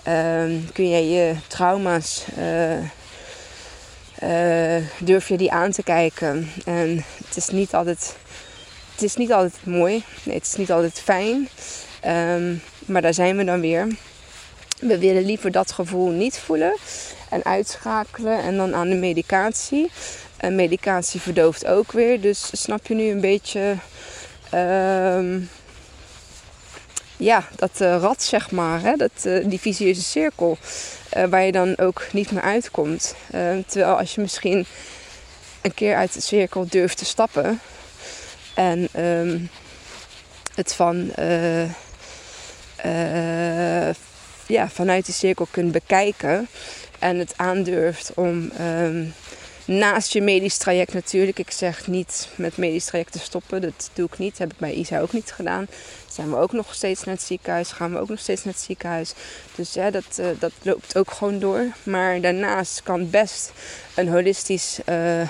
Um, 0.08 0.72
kun 0.74 0.90
jij 0.90 1.06
je 1.06 1.36
trauma's, 1.48 2.26
durf 5.00 5.28
je 5.28 5.38
die 5.38 5.52
aan 5.52 5.72
te 5.72 5.84
kijken? 5.84 6.52
En 6.66 7.06
het 7.28 7.38
is 7.38 7.48
niet 7.48 7.74
altijd, 7.74 8.16
het 8.92 9.02
is 9.02 9.16
niet 9.16 9.32
altijd 9.32 9.66
mooi, 9.66 10.04
nee, 10.24 10.36
het 10.36 10.46
is 10.46 10.56
niet 10.56 10.72
altijd 10.72 11.00
fijn, 11.00 11.50
maar 12.86 13.02
daar 13.02 13.14
zijn 13.14 13.38
we 13.38 13.44
dan 13.44 13.62
weer. 13.62 13.88
We 14.80 14.98
willen 14.98 15.26
liever 15.26 15.52
dat 15.52 15.72
gevoel 15.72 16.10
niet 16.10 16.38
voelen 16.38 16.78
en 17.30 17.46
uitschakelen 17.46 18.40
en 18.44 18.58
dan 18.58 18.76
aan 18.76 18.90
de 18.90 18.96
medicatie. 18.96 19.92
En 20.40 20.56
medicatie 20.56 21.22
verdooft 21.22 21.66
ook 21.66 21.92
weer. 21.92 22.22
Dus 22.22 22.50
snap 22.52 22.88
je 22.88 22.94
nu 22.94 23.10
een 23.10 23.22
beetje 23.22 23.76
uh, 24.54 25.42
ja, 27.18 27.48
dat 27.56 27.82
uh, 27.82 27.98
rad, 28.02 28.24
zeg 28.24 28.52
maar, 28.52 28.82
hè? 28.82 28.96
Dat, 28.96 29.12
uh, 29.24 29.46
die 29.50 29.60
visieuze 29.60 30.02
cirkel, 30.02 30.58
uh, 31.18 31.24
waar 31.24 31.44
je 31.44 31.52
dan 31.52 31.78
ook 31.78 32.08
niet 32.12 32.32
meer 32.32 32.42
uitkomt. 32.42 33.16
terwijl 33.68 33.98
als 33.98 34.16
je 34.16 34.22
misschien 34.22 34.66
een 35.62 35.74
keer 35.74 35.96
uit 35.96 36.14
de 36.14 36.22
cirkel 36.22 36.66
durft 36.70 36.98
te 36.98 37.06
stappen 37.06 37.62
en 38.54 38.88
um, 38.98 39.50
het 40.56 40.74
van 40.74 41.12
ja, 44.48 44.70
vanuit 44.70 45.06
die 45.06 45.14
cirkel 45.14 45.48
kunt 45.52 45.72
bekijken. 45.72 46.48
En 47.00 47.18
het 47.18 47.34
aandurft 47.36 48.12
om 48.16 48.52
um, 48.60 49.14
naast 49.70 50.14
je 50.14 50.22
medisch 50.22 50.58
traject 50.58 50.94
natuurlijk. 50.94 51.40
Ik 51.40 51.52
zeg 51.52 51.88
niet 51.88 52.30
met 52.36 52.58
medisch 52.58 52.86
traject 52.86 53.12
te 53.12 53.20
stoppen. 53.20 53.62
Dat 53.62 53.90
doe 53.94 54.06
ik 54.06 54.18
niet. 54.18 54.38
Heb 54.38 54.52
ik 54.52 54.58
bij 54.58 54.74
Isa 54.74 55.00
ook 55.00 55.14
niet 55.14 55.32
gedaan. 55.32 55.68
Zijn 56.12 56.30
we 56.30 56.36
ook 56.36 56.52
nog 56.52 56.74
steeds 56.74 57.04
naar 57.04 57.16
het 57.16 57.24
ziekenhuis. 57.24 57.72
Gaan 57.72 57.92
we 57.92 58.00
ook 58.00 58.10
nog 58.10 58.20
steeds 58.20 58.44
naar 58.44 58.54
het 58.54 58.64
ziekenhuis. 58.64 59.14
Dus 59.56 59.74
ja, 59.74 59.90
dat, 59.92 60.18
uh, 60.20 60.28
dat 60.40 60.52
loopt 60.62 60.98
ook 60.98 61.12
gewoon 61.12 61.40
door. 61.40 61.66
Maar 61.84 62.22
daarnaast 62.22 62.84
kan 62.84 63.10
best 63.10 63.52
een 63.96 64.10
holistisch 64.10 64.80
uh, 64.86 65.22
uh, 65.22 65.28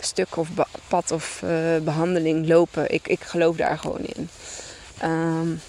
stuk 0.00 0.36
of 0.36 0.48
pad 0.88 1.10
of 1.10 1.42
behandeling 1.82 2.46
lopen. 2.46 2.90
Ik, 2.90 3.08
ik 3.08 3.20
geloof 3.20 3.56
daar 3.56 3.78
gewoon 3.78 4.04
in. 4.04 4.28
Um, 5.04 5.60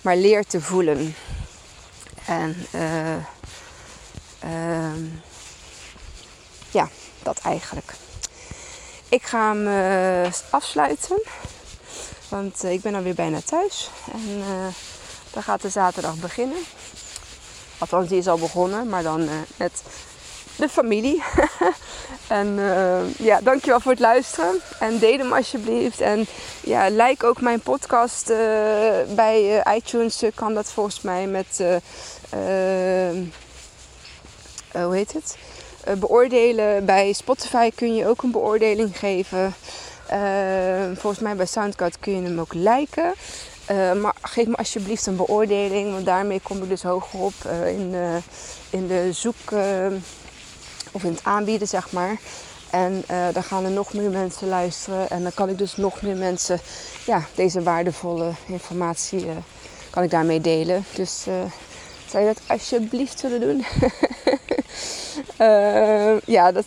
maar 0.00 0.16
leer 0.16 0.44
te 0.44 0.60
voelen. 0.60 1.14
En 2.26 2.56
uh, 2.74 3.16
ja, 6.74 6.88
dat 7.22 7.38
eigenlijk. 7.38 7.92
Ik 9.08 9.22
ga 9.22 9.52
hem 9.52 9.66
uh, 9.66 10.32
afsluiten. 10.50 11.22
Want 12.28 12.64
ik 12.64 12.80
ben 12.80 12.94
alweer 12.94 13.14
bijna 13.14 13.40
thuis. 13.40 13.90
En 14.12 14.42
dan 15.30 15.42
gaat 15.42 15.62
de 15.62 15.68
zaterdag 15.68 16.14
beginnen. 16.14 16.58
Althans, 17.78 18.08
die 18.08 18.18
is 18.18 18.28
al 18.28 18.38
begonnen. 18.38 18.88
Maar 18.88 19.02
dan 19.02 19.28
met 19.56 19.82
de 20.56 20.68
familie. 20.68 21.22
en 22.26 22.58
ja, 23.18 23.40
dankjewel 23.40 23.80
voor 23.80 23.90
het 23.90 24.00
luisteren. 24.00 24.60
En 24.78 24.98
deel 24.98 25.18
hem 25.18 25.32
alsjeblieft. 25.32 26.00
En 26.00 26.26
ja, 26.60 26.88
like 26.88 27.26
ook 27.26 27.40
mijn 27.40 27.60
podcast 27.60 28.26
bij 29.14 29.62
iTunes. 29.74 30.22
kan 30.34 30.54
dat 30.54 30.72
volgens 30.72 31.00
mij 31.00 31.26
met... 31.26 31.64
hoe 34.72 34.94
heet 34.94 35.12
het? 35.12 35.36
Beoordelen. 35.98 36.84
Bij 36.84 37.12
Spotify 37.12 37.70
kun 37.74 37.94
je 37.94 38.06
ook 38.08 38.22
een 38.22 38.30
beoordeling 38.30 38.98
geven. 38.98 39.54
volgens 40.94 41.22
mij 41.22 41.36
bij 41.36 41.46
Soundcloud 41.46 41.98
kun 41.98 42.16
je 42.16 42.22
hem 42.22 42.40
ook 42.40 42.54
liken. 42.54 43.14
maar 44.00 44.14
geef 44.22 44.46
me 44.46 44.56
alsjeblieft 44.56 45.06
een 45.06 45.16
beoordeling, 45.16 45.92
want 45.92 46.04
daarmee 46.04 46.40
kom 46.42 46.62
ik 46.62 46.68
dus 46.68 46.82
hoger 46.82 47.20
op 47.20 47.34
in, 47.66 47.90
de, 47.90 48.18
in 48.70 48.86
de 48.86 49.12
zoek 49.12 49.52
of 50.92 51.04
in 51.04 51.10
het 51.10 51.24
aanbieden, 51.24 51.68
zeg 51.68 51.92
maar. 51.92 52.16
En 52.70 53.04
dan 53.32 53.42
gaan 53.42 53.64
er 53.64 53.70
nog 53.70 53.92
meer 53.92 54.10
mensen 54.10 54.48
luisteren. 54.48 55.10
En 55.10 55.22
dan 55.22 55.34
kan 55.34 55.48
ik 55.48 55.58
dus 55.58 55.76
nog 55.76 56.02
meer 56.02 56.16
mensen 56.16 56.60
ja, 57.06 57.24
deze 57.34 57.62
waardevolle 57.62 58.30
informatie 58.46 59.26
kan 59.90 60.02
ik 60.02 60.10
daarmee 60.10 60.40
delen. 60.40 60.84
Dus 60.94 61.26
zou 62.14 62.26
dat 62.26 62.40
alsjeblieft 62.46 63.22
willen 63.22 63.40
doen? 63.40 63.64
ja, 66.36 66.52
dat, 66.52 66.66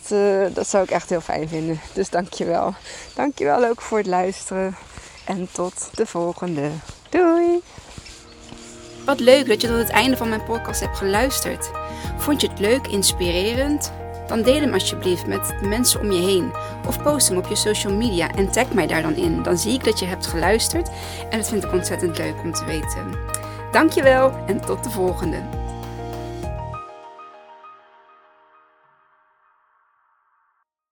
dat 0.54 0.68
zou 0.68 0.84
ik 0.84 0.90
echt 0.90 1.10
heel 1.10 1.20
fijn 1.20 1.48
vinden. 1.48 1.80
Dus 1.92 2.10
dankjewel. 2.10 2.74
Dankjewel 3.14 3.64
ook 3.64 3.80
voor 3.80 3.98
het 3.98 4.06
luisteren. 4.06 4.76
En 5.24 5.48
tot 5.52 5.90
de 5.94 6.06
volgende. 6.06 6.70
Doei! 7.08 7.62
Wat 9.04 9.20
leuk 9.20 9.48
dat 9.48 9.60
je 9.60 9.68
tot 9.68 9.76
het 9.76 9.90
einde 9.90 10.16
van 10.16 10.28
mijn 10.28 10.44
podcast 10.44 10.80
hebt 10.80 10.96
geluisterd. 10.96 11.70
Vond 12.16 12.40
je 12.40 12.48
het 12.48 12.58
leuk, 12.58 12.86
inspirerend? 12.86 13.92
dan 14.26 14.42
deel 14.42 14.60
hem 14.60 14.72
alsjeblieft 14.72 15.26
met 15.26 15.54
de 15.60 15.66
mensen 15.66 16.00
om 16.00 16.12
je 16.12 16.20
heen. 16.20 16.52
Of 16.86 17.02
post 17.02 17.28
hem 17.28 17.38
op 17.38 17.46
je 17.46 17.56
social 17.56 17.92
media 17.92 18.30
en 18.34 18.50
tag 18.50 18.72
mij 18.72 18.86
daar 18.86 19.02
dan 19.02 19.14
in. 19.14 19.42
Dan 19.42 19.58
zie 19.58 19.72
ik 19.72 19.84
dat 19.84 19.98
je 19.98 20.06
hebt 20.06 20.26
geluisterd 20.26 20.88
en 21.30 21.38
dat 21.38 21.48
vind 21.48 21.64
ik 21.64 21.72
ontzettend 21.72 22.18
leuk 22.18 22.34
om 22.42 22.52
te 22.52 22.64
weten. 22.64 23.18
Dankjewel 23.72 24.32
en 24.46 24.60
tot 24.60 24.84
de 24.84 24.90
volgende. 24.90 25.42